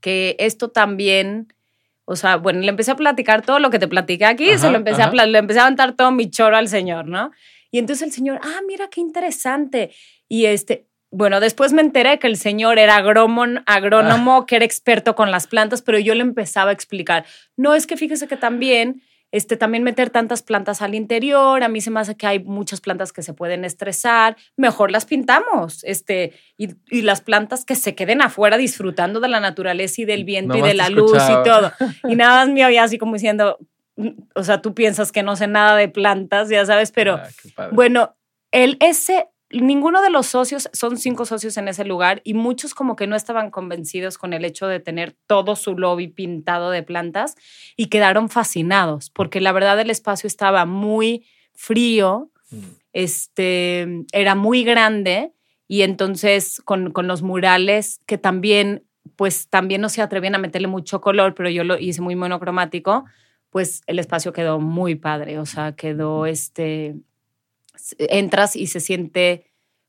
que 0.00 0.36
esto 0.38 0.70
también, 0.70 1.52
o 2.04 2.16
sea, 2.16 2.36
bueno, 2.36 2.60
le 2.60 2.68
empecé 2.68 2.92
a 2.92 2.96
platicar 2.96 3.42
todo 3.42 3.58
lo 3.58 3.70
que 3.70 3.78
te 3.78 3.88
platiqué 3.88 4.24
aquí, 4.24 4.56
se 4.58 4.70
lo 4.70 4.76
empecé 4.76 5.02
a, 5.02 5.10
le 5.10 5.38
empecé 5.38 5.60
a 5.60 5.64
aventar 5.64 5.94
todo 5.94 6.10
mi 6.12 6.30
choro 6.30 6.56
al 6.56 6.68
señor, 6.68 7.06
¿no? 7.06 7.30
Y 7.70 7.78
entonces 7.78 8.06
el 8.06 8.12
señor, 8.12 8.40
ah, 8.42 8.60
mira 8.66 8.88
qué 8.88 9.00
interesante. 9.00 9.90
Y 10.28 10.46
este, 10.46 10.86
bueno, 11.10 11.40
después 11.40 11.72
me 11.72 11.82
enteré 11.82 12.18
que 12.18 12.26
el 12.26 12.36
señor 12.36 12.78
era 12.78 12.96
agrónomo, 12.96 13.44
agrónomo 13.66 14.38
ah. 14.38 14.46
que 14.46 14.56
era 14.56 14.64
experto 14.64 15.14
con 15.14 15.30
las 15.30 15.46
plantas, 15.46 15.82
pero 15.82 15.98
yo 15.98 16.14
le 16.14 16.22
empezaba 16.22 16.70
a 16.70 16.74
explicar, 16.74 17.26
no 17.56 17.74
es 17.74 17.86
que 17.86 17.96
fíjese 17.96 18.28
que 18.28 18.36
también 18.36 19.02
este, 19.36 19.56
también 19.56 19.82
meter 19.82 20.10
tantas 20.10 20.42
plantas 20.42 20.80
al 20.80 20.94
interior, 20.94 21.62
a 21.62 21.68
mí 21.68 21.80
se 21.80 21.90
me 21.90 22.00
hace 22.00 22.16
que 22.16 22.26
hay 22.26 22.38
muchas 22.38 22.80
plantas 22.80 23.12
que 23.12 23.22
se 23.22 23.34
pueden 23.34 23.64
estresar, 23.64 24.36
mejor 24.56 24.90
las 24.90 25.04
pintamos, 25.04 25.84
este, 25.84 26.32
y, 26.56 26.68
las 27.02 27.20
plantas 27.20 27.64
que 27.64 27.74
se 27.74 27.94
queden 27.94 28.22
afuera 28.22 28.56
disfrutando 28.56 29.20
de 29.20 29.28
la 29.28 29.40
naturaleza 29.40 30.00
y 30.00 30.04
del 30.06 30.24
viento 30.24 30.56
y 30.56 30.62
de 30.62 30.74
la 30.74 30.88
luz 30.88 31.12
y 31.28 31.42
todo. 31.48 31.72
Y 32.08 32.16
nada 32.16 32.44
más 32.44 32.54
me 32.54 32.64
había 32.64 32.84
así 32.84 32.98
como 32.98 33.14
diciendo, 33.14 33.58
o 34.34 34.42
sea, 34.42 34.62
tú 34.62 34.74
piensas 34.74 35.12
que 35.12 35.22
no 35.22 35.36
sé 35.36 35.46
nada 35.46 35.76
de 35.76 35.88
plantas, 35.88 36.48
ya 36.48 36.64
sabes, 36.64 36.92
pero 36.92 37.20
ah, 37.56 37.68
bueno, 37.72 38.16
el, 38.52 38.76
ese, 38.80 39.28
ninguno 39.50 40.02
de 40.02 40.10
los 40.10 40.26
socios, 40.26 40.68
son 40.72 40.96
cinco 40.96 41.24
socios 41.24 41.56
en 41.56 41.68
ese 41.68 41.84
lugar 41.84 42.20
y 42.24 42.34
muchos 42.34 42.74
como 42.74 42.96
que 42.96 43.06
no 43.06 43.16
estaban 43.16 43.50
convencidos 43.50 44.18
con 44.18 44.32
el 44.32 44.44
hecho 44.44 44.66
de 44.66 44.80
tener 44.80 45.16
todo 45.26 45.56
su 45.56 45.76
lobby 45.76 46.08
pintado 46.08 46.70
de 46.70 46.82
plantas 46.82 47.36
y 47.76 47.86
quedaron 47.86 48.28
fascinados 48.28 49.10
porque 49.10 49.40
la 49.40 49.52
verdad 49.52 49.78
el 49.80 49.90
espacio 49.90 50.26
estaba 50.26 50.66
muy 50.66 51.26
frío, 51.54 52.30
mm. 52.50 52.58
este, 52.92 54.04
era 54.12 54.34
muy 54.34 54.64
grande 54.64 55.32
y 55.68 55.82
entonces 55.82 56.60
con, 56.64 56.90
con 56.90 57.06
los 57.06 57.22
murales 57.22 58.00
que 58.06 58.18
también, 58.18 58.84
pues 59.14 59.48
también 59.48 59.80
no 59.80 59.88
se 59.88 60.02
atrevían 60.02 60.34
a 60.34 60.38
meterle 60.38 60.68
mucho 60.68 61.00
color, 61.00 61.34
pero 61.34 61.50
yo 61.50 61.62
lo 61.62 61.78
hice 61.78 62.02
muy 62.02 62.16
monocromático, 62.16 63.04
pues 63.50 63.82
el 63.86 63.98
espacio 64.00 64.32
quedó 64.32 64.58
muy 64.58 64.96
padre, 64.96 65.38
o 65.38 65.46
sea, 65.46 65.76
quedó 65.76 66.26
este 66.26 66.96
entras 67.98 68.56
y 68.56 68.66
se 68.66 68.80
siente, 68.80 69.44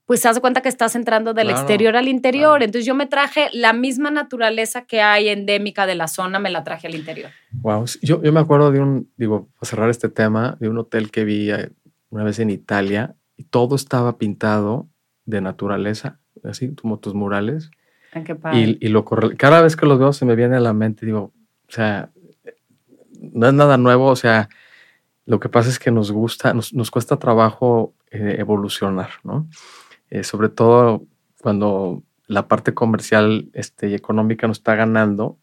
pues 0.05 0.21
se 0.21 0.27
hace 0.27 0.41
cuenta 0.41 0.61
que 0.61 0.69
estás 0.69 0.95
entrando 0.95 1.33
del 1.33 1.49
exterior 1.49 1.95
al 1.95 2.07
interior. 2.07 2.63
Entonces 2.63 2.85
yo 2.85 2.95
me 2.95 3.05
traje 3.05 3.49
la 3.53 3.73
misma 3.73 4.11
naturaleza 4.11 4.85
que 4.85 5.01
hay 5.01 5.29
endémica 5.29 5.85
de 5.85 5.95
la 5.95 6.07
zona, 6.07 6.39
me 6.39 6.49
la 6.49 6.63
traje 6.63 6.87
al 6.87 6.95
interior. 6.95 7.31
Wow, 7.51 7.85
yo, 8.01 8.21
yo 8.21 8.33
me 8.33 8.39
acuerdo 8.39 8.71
de 8.71 8.79
un, 8.79 9.11
digo, 9.17 9.49
para 9.59 9.69
cerrar 9.69 9.89
este 9.89 10.09
tema, 10.09 10.57
de 10.59 10.69
un 10.69 10.77
hotel 10.77 11.11
que 11.11 11.25
vi 11.25 11.51
eh, 11.51 11.71
una 12.09 12.23
vez 12.23 12.39
en 12.39 12.49
Italia 12.49 13.15
y 13.35 13.43
todo 13.43 13.75
estaba 13.75 14.17
pintado 14.17 14.87
de 15.25 15.41
naturaleza, 15.41 16.19
así 16.43 16.73
como 16.75 16.99
tus 16.99 17.13
murales. 17.13 17.69
Ah, 18.13 18.23
qué 18.23 18.35
padre. 18.35 18.59
Y, 18.59 18.77
y 18.79 18.87
lo 18.89 19.05
cada 19.05 19.61
vez 19.61 19.75
que 19.75 19.85
los 19.85 19.99
veo 19.99 20.13
se 20.13 20.25
me 20.25 20.35
viene 20.35 20.55
a 20.55 20.61
la 20.61 20.73
mente, 20.73 21.05
digo, 21.05 21.33
o 21.67 21.71
sea, 21.71 22.11
no 23.19 23.47
es 23.47 23.53
nada 23.53 23.77
nuevo, 23.77 24.05
o 24.05 24.15
sea, 24.15 24.49
lo 25.27 25.39
que 25.41 25.49
pasa 25.49 25.69
es 25.69 25.77
que 25.77 25.91
nos 25.91 26.11
gusta, 26.11 26.53
nos, 26.53 26.89
cuesta 26.89 27.19
trabajo 27.19 27.93
eh, 28.11 28.37
evolucionar, 28.39 29.09
¿no? 29.23 29.47
Eh, 30.09 30.23
sobre 30.23 30.47
todo 30.47 31.05
cuando 31.41 32.01
la 32.27 32.47
parte 32.47 32.73
comercial 32.73 33.49
este, 33.53 33.89
y 33.89 33.93
económica 33.93 34.47
nos 34.47 34.59
está 34.59 34.75
ganando 34.75 35.37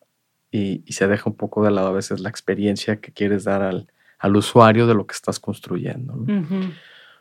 y, 0.51 0.83
se 0.91 1.07
deja 1.07 1.29
un 1.29 1.37
poco 1.37 1.63
de 1.65 1.71
lado 1.71 1.89
a 1.89 1.93
veces 1.93 2.21
la 2.21 2.31
experiencia 2.31 2.97
que 2.97 3.13
quieres 3.13 3.45
dar 3.45 3.63
al, 3.63 3.87
usuario 4.37 4.87
de 4.87 4.95
lo 4.95 5.07
que 5.07 5.13
estás 5.13 5.39
construyendo. 5.39 6.15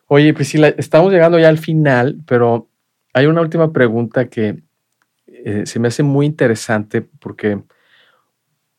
Oye, 0.08 0.34
Priscila, 0.34 0.70
estamos 0.70 1.12
llegando 1.12 1.38
ya 1.38 1.50
al 1.50 1.58
final, 1.58 2.22
pero 2.26 2.70
hay 3.12 3.26
una 3.26 3.42
última 3.42 3.74
pregunta 3.74 4.30
que 4.30 4.64
eh, 5.28 5.66
se 5.66 5.80
me 5.80 5.90
hace 5.90 6.02
muy 6.02 6.26
interesante 6.26 7.02
porque 7.02 7.62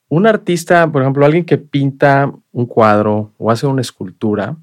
un 0.08 0.26
artista, 0.26 0.90
por 0.90 1.02
ejemplo, 1.02 1.24
alguien 1.24 1.44
que 1.44 1.58
pinta 1.58 2.32
un 2.52 2.66
cuadro 2.66 3.32
o 3.38 3.50
hace 3.50 3.66
una 3.66 3.80
escultura, 3.80 4.56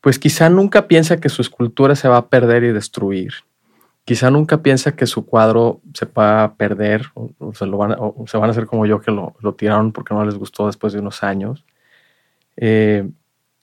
pues 0.00 0.18
quizá 0.18 0.48
nunca 0.48 0.88
piensa 0.88 1.18
que 1.18 1.28
su 1.28 1.42
escultura 1.42 1.94
se 1.94 2.08
va 2.08 2.16
a 2.16 2.28
perder 2.28 2.64
y 2.64 2.72
destruir. 2.72 3.32
Quizá 4.04 4.30
nunca 4.30 4.62
piensa 4.62 4.96
que 4.96 5.06
su 5.06 5.26
cuadro 5.26 5.80
se 5.94 6.06
va 6.06 6.44
a 6.44 6.54
perder 6.54 7.06
o, 7.14 7.54
se, 7.54 7.66
lo 7.66 7.76
van, 7.76 7.92
a 7.92 8.50
hacer 8.50 8.66
como 8.66 8.86
yo 8.86 9.00
que 9.00 9.10
lo, 9.10 9.34
tiraron 9.56 9.92
porque 9.92 10.14
no 10.14 10.24
les 10.24 10.36
gustó 10.36 10.66
después 10.66 10.92
de 10.92 11.00
unos 11.00 11.22
años. 11.22 11.64
Eh, 12.56 13.08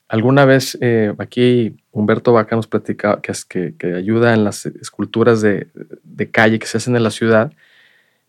alguna 0.08 0.44
vez 0.44 0.78
eh, 0.80 1.12
aquí 1.18 1.76
Humberto 1.92 2.32
Vaca 2.32 2.56
nos 2.56 2.66
platicaba 2.66 3.20
que, 3.20 3.74
ayuda 3.94 4.32
en 4.32 4.44
las 4.44 4.66
esculturas 4.66 5.42
de, 5.42 5.68
calle 6.30 6.58
que 6.58 6.66
se 6.66 6.78
hacen 6.78 6.96
en 6.96 7.02
la 7.02 7.10
ciudad 7.10 7.52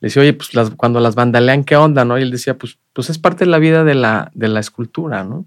le 0.01 0.07
decía, 0.07 0.21
oye, 0.21 0.33
pues 0.33 0.51
cuando 0.77 0.99
las 0.99 1.15
vandalean, 1.15 1.63
¿qué 1.63 1.75
onda? 1.75 2.05
¿no? 2.05 2.17
Y 2.17 2.21
él 2.21 2.31
decía, 2.31 2.57
pues, 2.57 2.77
pues 2.93 3.09
es 3.09 3.17
parte 3.17 3.45
de 3.45 3.51
la 3.51 3.59
vida 3.59 3.83
de 3.83 3.95
la, 3.95 4.31
de 4.33 4.47
la 4.47 4.59
escultura, 4.59 5.23
¿no? 5.23 5.45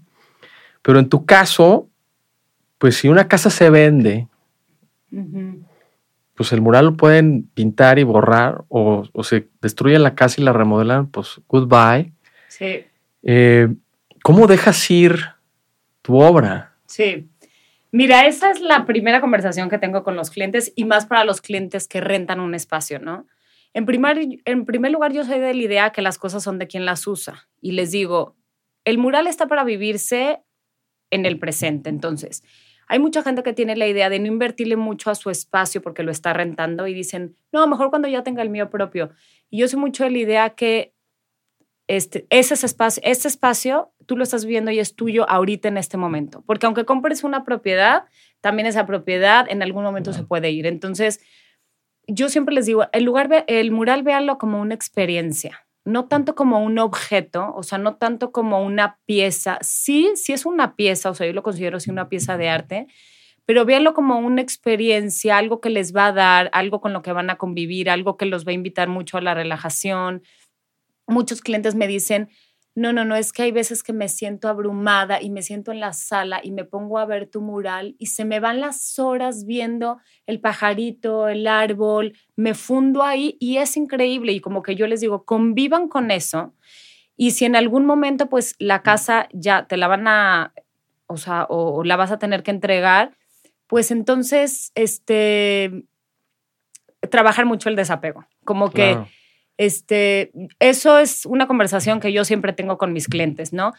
Pero 0.83 0.99
en 0.99 1.09
tu 1.09 1.25
caso, 1.25 1.89
pues 2.77 2.97
si 2.97 3.07
una 3.07 3.27
casa 3.27 3.49
se 3.49 3.69
vende, 3.69 4.27
pues 6.35 6.51
el 6.51 6.61
mural 6.61 6.85
lo 6.85 6.97
pueden 6.97 7.43
pintar 7.53 7.97
y 7.97 8.03
borrar, 8.03 8.63
o, 8.67 9.09
se 9.23 9.47
destruye 9.61 9.97
la 9.97 10.13
casa 10.13 10.41
y 10.41 10.43
la 10.43 10.53
remodelan, 10.53 11.07
pues 11.07 11.41
goodbye. 11.47 12.11
Sí. 12.49 12.85
Eh, 13.23 13.69
¿Cómo 14.21 14.45
dejas 14.47 14.91
ir 14.91 15.19
tu 16.01 16.19
obra? 16.21 16.73
Sí. 16.85 17.27
Mira, 17.91 18.25
esa 18.25 18.51
es 18.51 18.59
la 18.59 18.85
primera 18.85 19.21
conversación 19.21 19.69
que 19.69 19.77
tengo 19.77 20.03
con 20.03 20.15
los 20.15 20.29
clientes 20.29 20.73
y 20.75 20.85
más 20.85 21.05
para 21.05 21.23
los 21.25 21.41
clientes 21.41 21.87
que 21.87 22.01
rentan 22.01 22.39
un 22.39 22.55
espacio, 22.55 22.99
¿no? 22.99 23.25
En 23.73 23.85
primer, 23.85 24.19
en 24.45 24.65
primer 24.65 24.91
lugar, 24.91 25.13
yo 25.13 25.23
soy 25.23 25.39
de 25.39 25.53
la 25.53 25.61
idea 25.61 25.89
que 25.91 26.01
las 26.01 26.17
cosas 26.17 26.43
son 26.43 26.59
de 26.59 26.67
quien 26.67 26.85
las 26.85 27.07
usa. 27.07 27.49
Y 27.59 27.71
les 27.71 27.91
digo, 27.91 28.35
el 28.85 28.97
mural 28.97 29.27
está 29.27 29.47
para 29.47 29.63
vivirse 29.63 30.43
en 31.09 31.25
el 31.25 31.39
presente. 31.39 31.89
Entonces, 31.89 32.43
hay 32.87 32.99
mucha 32.99 33.23
gente 33.23 33.43
que 33.43 33.53
tiene 33.53 33.75
la 33.75 33.87
idea 33.87 34.09
de 34.09 34.19
no 34.19 34.27
invertirle 34.27 34.75
mucho 34.75 35.09
a 35.09 35.15
su 35.15 35.29
espacio 35.29 35.81
porque 35.81 36.03
lo 36.03 36.11
está 36.11 36.33
rentando 36.33 36.87
y 36.87 36.93
dicen, 36.93 37.35
no, 37.51 37.65
mejor 37.67 37.89
cuando 37.89 38.07
ya 38.07 38.23
tenga 38.23 38.41
el 38.41 38.49
mío 38.49 38.69
propio. 38.69 39.11
Y 39.49 39.59
yo 39.59 39.67
soy 39.67 39.79
mucho 39.79 40.03
de 40.03 40.11
la 40.11 40.17
idea 40.17 40.49
que 40.51 40.93
este, 41.87 42.27
ese 42.29 42.53
espacio, 42.53 43.01
este 43.05 43.27
espacio 43.27 43.91
tú 44.05 44.15
lo 44.15 44.23
estás 44.23 44.45
viviendo 44.45 44.71
y 44.71 44.79
es 44.79 44.95
tuyo 44.95 45.29
ahorita 45.29 45.67
en 45.67 45.77
este 45.77 45.97
momento. 45.97 46.43
Porque 46.45 46.65
aunque 46.65 46.85
compres 46.85 47.23
una 47.23 47.43
propiedad, 47.43 48.05
también 48.41 48.67
esa 48.67 48.85
propiedad 48.85 49.45
en 49.49 49.61
algún 49.61 49.83
momento 49.83 50.13
se 50.13 50.23
puede 50.23 50.51
ir. 50.51 50.65
Entonces, 50.65 51.21
yo 52.07 52.29
siempre 52.29 52.55
les 52.55 52.65
digo, 52.65 52.85
el 52.91 53.03
lugar, 53.03 53.45
el 53.47 53.71
mural 53.71 54.03
véanlo 54.03 54.37
como 54.37 54.61
una 54.61 54.73
experiencia, 54.73 55.65
no 55.85 56.05
tanto 56.07 56.35
como 56.35 56.63
un 56.63 56.79
objeto, 56.79 57.53
o 57.55 57.63
sea, 57.63 57.77
no 57.77 57.95
tanto 57.95 58.31
como 58.31 58.63
una 58.63 58.99
pieza. 59.05 59.57
Sí, 59.61 60.11
sí 60.15 60.33
es 60.33 60.45
una 60.45 60.75
pieza, 60.75 61.09
o 61.09 61.13
sea, 61.13 61.27
yo 61.27 61.33
lo 61.33 61.43
considero 61.43 61.77
así 61.77 61.89
una 61.89 62.09
pieza 62.09 62.37
de 62.37 62.49
arte, 62.49 62.87
pero 63.45 63.65
véanlo 63.65 63.93
como 63.93 64.19
una 64.19 64.41
experiencia, 64.41 65.37
algo 65.37 65.59
que 65.59 65.69
les 65.69 65.95
va 65.95 66.07
a 66.07 66.13
dar, 66.13 66.49
algo 66.53 66.79
con 66.79 66.93
lo 66.93 67.01
que 67.01 67.11
van 67.11 67.29
a 67.29 67.37
convivir, 67.37 67.89
algo 67.89 68.15
que 68.17 68.25
los 68.25 68.45
va 68.45 68.51
a 68.51 68.55
invitar 68.55 68.87
mucho 68.87 69.17
a 69.17 69.21
la 69.21 69.33
relajación. 69.33 70.23
Muchos 71.07 71.41
clientes 71.41 71.75
me 71.75 71.87
dicen, 71.87 72.29
no, 72.75 72.91
no, 72.91 73.05
no, 73.05 73.15
es 73.15 73.31
que 73.31 73.43
hay 73.43 73.51
veces 73.51 73.83
que 73.83 73.93
me 73.93 74.09
siento 74.09 74.47
abrumada 74.47 75.21
y 75.21 75.29
me 75.29 75.43
siento 75.43 75.71
en 75.71 75.79
la 75.79 75.93
sala 75.93 76.41
y 76.43 76.51
me 76.51 76.65
pongo 76.65 76.97
a 76.97 77.05
ver 77.05 77.27
tu 77.27 77.39
mural 77.39 77.95
y 77.99 78.07
se 78.07 78.25
me 78.25 78.39
van 78.39 78.61
las 78.61 78.97
horas 78.97 79.45
viendo 79.45 79.99
el 80.25 80.39
pajarito, 80.39 81.27
el 81.27 81.45
árbol, 81.45 82.17
me 82.35 82.55
fundo 82.55 83.03
ahí 83.03 83.37
y 83.39 83.57
es 83.57 83.77
increíble 83.77 84.31
y 84.31 84.39
como 84.39 84.63
que 84.63 84.75
yo 84.75 84.87
les 84.87 85.01
digo, 85.01 85.23
convivan 85.23 85.87
con 85.87 86.09
eso 86.09 86.53
y 87.15 87.31
si 87.31 87.45
en 87.45 87.55
algún 87.55 87.85
momento 87.85 88.27
pues 88.27 88.55
la 88.57 88.81
casa 88.81 89.27
ya 89.31 89.67
te 89.67 89.77
la 89.77 89.87
van 89.87 90.07
a, 90.07 90.53
o 91.07 91.17
sea, 91.17 91.45
o, 91.49 91.83
la 91.83 91.95
vas 91.95 92.11
a 92.11 92.17
tener 92.17 92.41
que 92.41 92.51
entregar, 92.51 93.15
pues 93.67 93.91
entonces, 93.91 94.71
este, 94.75 95.85
trabajar 97.09 97.45
mucho 97.45 97.69
el 97.69 97.75
desapego, 97.75 98.25
como 98.43 98.71
que 98.71 98.97
este, 99.57 100.31
eso 100.59 100.97
es 100.97 101.25
una 101.25 101.47
conversación 101.47 101.99
que 101.99 102.11
yo 102.11 102.25
siempre 102.25 102.53
tengo 102.53 102.77
con 102.77 102.93
mis 102.93 103.07
clientes, 103.07 103.53
¿no? 103.53 103.73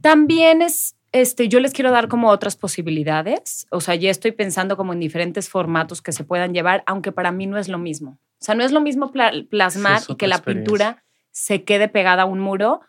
También 0.00 0.62
es, 0.62 0.96
este, 1.12 1.48
yo 1.48 1.60
les 1.60 1.72
quiero 1.72 1.90
dar 1.90 2.08
como 2.08 2.28
otras 2.28 2.56
posibilidades, 2.56 3.66
o 3.70 3.80
sea, 3.80 3.94
ya 3.94 4.10
estoy 4.10 4.32
pensando 4.32 4.76
como 4.76 4.92
en 4.92 5.00
diferentes 5.00 5.48
formatos 5.48 6.02
que 6.02 6.12
se 6.12 6.24
puedan 6.24 6.54
llevar, 6.54 6.82
aunque 6.86 7.12
para 7.12 7.32
mí 7.32 7.46
no 7.46 7.58
es 7.58 7.68
lo 7.68 7.78
mismo. 7.78 8.18
O 8.40 8.44
sea, 8.44 8.54
no 8.54 8.64
es 8.64 8.72
lo 8.72 8.80
mismo 8.80 9.12
plasmar 9.50 10.00
y 10.08 10.16
que 10.16 10.26
la 10.26 10.38
pintura 10.38 11.04
se 11.30 11.64
quede 11.64 11.88
pegada 11.88 12.22
a 12.22 12.26
un 12.26 12.40
muro 12.40 12.80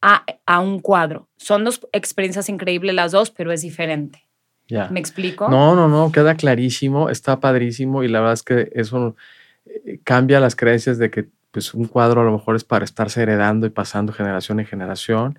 a, 0.00 0.24
a, 0.46 0.60
un 0.60 0.78
cuadro. 0.78 1.28
Son 1.36 1.64
dos 1.64 1.86
experiencias 1.92 2.48
increíbles 2.48 2.94
las 2.94 3.12
dos, 3.12 3.30
pero 3.30 3.52
es 3.52 3.62
diferente. 3.62 4.26
Ya. 4.68 4.88
¿Me 4.88 5.00
explico? 5.00 5.48
No, 5.48 5.74
no, 5.74 5.88
no, 5.88 6.12
queda 6.12 6.36
clarísimo, 6.36 7.10
está 7.10 7.40
padrísimo 7.40 8.04
y 8.04 8.08
la 8.08 8.20
verdad 8.20 8.34
es 8.34 8.42
que 8.44 8.70
eso 8.72 9.16
eh, 9.66 9.98
cambia 10.04 10.38
las 10.38 10.54
creencias 10.54 10.96
de 10.98 11.10
que 11.10 11.28
pues 11.50 11.74
un 11.74 11.86
cuadro 11.86 12.20
a 12.20 12.24
lo 12.24 12.32
mejor 12.32 12.56
es 12.56 12.64
para 12.64 12.84
estarse 12.84 13.22
heredando 13.22 13.66
y 13.66 13.70
pasando 13.70 14.12
generación 14.12 14.60
en 14.60 14.66
generación. 14.66 15.38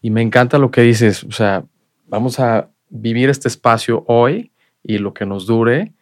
Y 0.00 0.10
me 0.10 0.22
encanta 0.22 0.58
lo 0.58 0.70
que 0.70 0.82
dices, 0.82 1.24
o 1.24 1.32
sea, 1.32 1.64
vamos 2.06 2.38
a 2.38 2.70
vivir 2.88 3.28
este 3.28 3.48
espacio 3.48 4.04
hoy 4.06 4.52
y 4.82 4.98
lo 4.98 5.12
que 5.14 5.26
nos 5.26 5.46
dure 5.46 5.92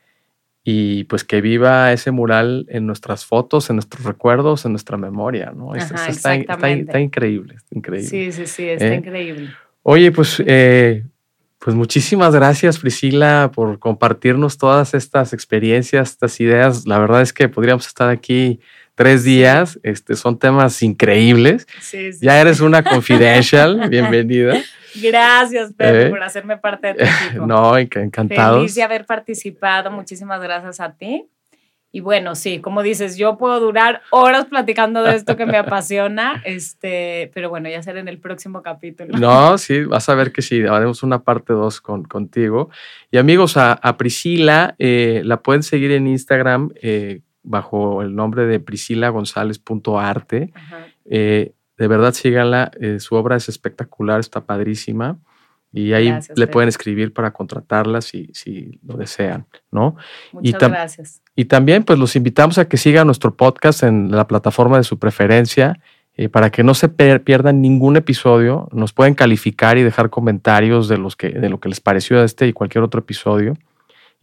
y 0.69 1.05
pues 1.05 1.23
que 1.23 1.41
viva 1.41 1.93
ese 1.93 2.11
mural 2.11 2.67
en 2.69 2.87
nuestras 2.87 3.25
fotos, 3.25 3.71
en 3.71 3.77
nuestros 3.77 4.05
recuerdos, 4.05 4.65
en 4.65 4.73
nuestra 4.73 4.97
memoria, 4.97 5.53
¿no? 5.55 5.77
está, 5.77 6.09
está, 6.09 6.35
increíble, 6.35 7.57
increíble. 7.71 8.09
Sí, 8.09 8.33
sí, 8.33 8.47
sí, 8.47 8.69
está 8.69 8.89
¿Eh? 8.89 8.97
increíble. 8.97 9.51
Oye, 9.85 10.11
pues, 10.11 10.43
eh, 10.45 11.05
pues 11.61 11.77
muchísimas 11.77 12.35
gracias 12.35 12.81
Priscila 12.81 13.53
por 13.55 13.79
compartirnos 13.79 14.59
todas 14.59 14.95
estas 14.95 15.33
experiencias, 15.33 16.11
estas 16.11 16.41
ideas. 16.41 16.85
La 16.85 16.99
verdad 16.99 17.23
es 17.23 17.33
que 17.33 17.49
podríamos 17.49 17.87
estar 17.87 18.09
aquí 18.09 18.59
tres 18.97 19.23
días. 19.23 19.79
Este, 19.85 20.17
son 20.17 20.37
temas 20.41 20.83
increíbles. 20.83 21.69
ya 22.21 22.41
eres 22.41 22.59
una 22.61 22.83
confidential. 22.91 23.89
Bienvenida. 23.89 24.61
Gracias, 25.01 25.73
Pedro, 25.75 26.01
eh. 26.01 26.11
por 26.11 26.23
hacerme 26.23 26.57
parte 26.57 26.89
de 26.89 26.95
tu 26.95 27.05
equipo. 27.05 27.47
No, 27.47 27.79
encantado. 27.79 28.57
Feliz 28.57 28.75
de 28.75 28.83
haber 28.83 29.07
participado. 29.07 29.93
Muchísimas 29.93 30.43
gracias 30.43 30.81
a 30.81 30.95
ti. 30.95 31.29
Y 31.93 32.01
bueno, 32.01 32.35
sí, 32.35 32.61
como 32.61 32.83
dices, 32.83 33.17
yo 33.17 33.39
puedo 33.39 33.59
durar 33.61 34.03
horas 34.11 34.47
platicando 34.47 35.03
de 35.03 35.17
esto 35.17 35.37
que 35.37 35.47
me 35.47 35.57
apasiona, 35.57 36.43
este, 36.45 37.31
pero 37.33 37.49
bueno, 37.49 37.71
ya 37.71 37.83
será 37.83 38.01
en 38.01 38.09
el 38.09 38.19
próximo 38.19 38.61
capítulo. 38.63 39.17
No, 39.17 39.57
sí, 39.57 39.85
vas 39.85 40.09
a 40.09 40.15
ver 40.15 40.33
que 40.33 40.43
sí, 40.43 40.63
haremos 40.63 41.03
una 41.03 41.23
parte 41.23 41.55
dos 41.55 41.81
con, 41.81 42.05
contigo. 42.05 42.69
Y 43.11 43.19
amigos, 43.19 43.57
a, 43.57 43.79
Priscila 43.97 44.75
eh, 44.79 45.23
la 45.25 45.41
pueden 45.43 45.63
seguir 45.63 45.93
en 45.93 46.07
Instagram 46.07 46.71
eh, 46.83 47.21
bajo 47.47 48.03
el 48.03 48.15
nombre 48.15 48.45
de 48.47 48.61
priscilagonzález.arte. 48.61 50.53
Eh, 51.07 51.53
de 51.79 51.89
verdad, 51.89 52.13
síganla. 52.13 52.71
Eh, 52.81 53.01
su 53.01 53.15
obra 53.15 53.37
es 53.37 53.49
espectacular, 53.49 54.21
está 54.21 54.45
padrísima. 54.45 55.19
Y 55.73 55.93
ahí 55.93 56.13
le 56.37 56.47
pueden 56.47 56.69
escribir 56.69 57.13
para 57.13 57.33
contratarla 57.33 58.01
si, 58.01 58.31
si 58.33 58.79
lo 58.87 58.97
desean, 58.97 59.47
¿no? 59.71 59.97
Muchas 60.33 60.71
gracias. 60.71 61.23
Y 61.35 61.47
también, 61.47 61.85
pues, 61.85 61.99
los 61.99 62.17
invitamos 62.17 62.57
a 62.59 62.67
que 62.67 62.79
sigan 62.79 63.07
nuestro 63.07 63.37
podcast 63.37 63.83
en 63.83 64.11
la 64.11 64.27
plataforma 64.27 64.79
de 64.79 64.85
su 64.85 64.99
preferencia. 64.99 65.79
Eh, 66.19 66.31
para 66.31 66.49
que 66.51 66.63
no 66.63 66.73
se 66.73 66.89
pierdan 66.89 67.61
ningún 67.61 67.97
episodio, 67.97 68.71
nos 68.73 68.95
pueden 68.95 69.15
calificar 69.15 69.77
y 69.77 69.83
dejar 69.83 70.09
comentarios 70.09 70.89
de, 70.89 70.97
los 70.97 71.15
que, 71.15 71.29
de 71.29 71.51
lo 71.51 71.61
que 71.61 71.69
les 71.69 71.81
pareció 71.81 72.25
este 72.25 72.47
y 72.47 72.55
cualquier 72.55 72.83
otro 72.83 73.01
episodio. 73.01 73.59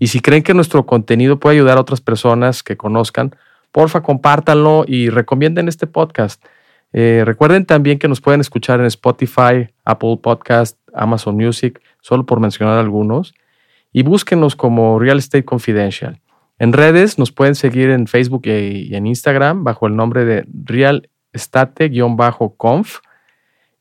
Y 0.04 0.08
si 0.08 0.20
creen 0.20 0.44
que 0.44 0.54
nuestro 0.54 0.86
contenido 0.86 1.40
puede 1.40 1.56
ayudar 1.56 1.78
a 1.78 1.80
otras 1.80 2.02
personas 2.02 2.62
que 2.62 2.76
conozcan, 2.76 3.38
porfa, 3.72 4.04
compártanlo 4.04 4.84
y 4.86 5.08
recomienden 5.08 5.70
este 5.70 5.88
podcast. 5.88 6.44
Eh, 6.92 7.24
recuerden 7.26 7.66
también 7.66 8.00
que 8.00 8.10
nos 8.10 8.20
pueden 8.20 8.42
escuchar 8.42 8.82
en 8.82 8.86
Spotify, 8.88 9.70
Apple 9.86 10.20
Podcast, 10.22 10.78
Amazon 10.94 11.38
Music, 11.38 11.82
solo 12.02 12.26
por 12.26 12.42
mencionar 12.42 12.80
algunos. 12.80 13.34
Y 13.94 14.04
búsquenos 14.04 14.58
como 14.58 15.00
Real 15.00 15.20
Estate 15.20 15.46
Confidential. 15.46 16.20
En 16.60 16.74
redes 16.74 17.18
nos 17.18 17.32
pueden 17.32 17.56
seguir 17.56 17.90
en 17.90 18.08
Facebook 18.08 18.42
y 18.48 18.94
en 18.94 19.08
Instagram 19.08 19.64
bajo 19.64 19.88
el 19.88 19.96
nombre 19.96 20.26
de 20.26 20.46
Real 20.66 21.10
Estate-conf. 21.32 22.98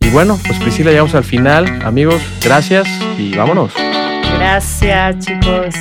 Y 0.00 0.10
bueno, 0.10 0.36
pues 0.44 0.58
Priscila, 0.58 0.90
llegamos 0.90 1.14
al 1.14 1.24
final. 1.24 1.66
Amigos, 1.84 2.20
gracias 2.42 2.88
y 3.18 3.36
vámonos. 3.36 3.72
Gracias, 4.34 5.24
chicos. 5.24 5.76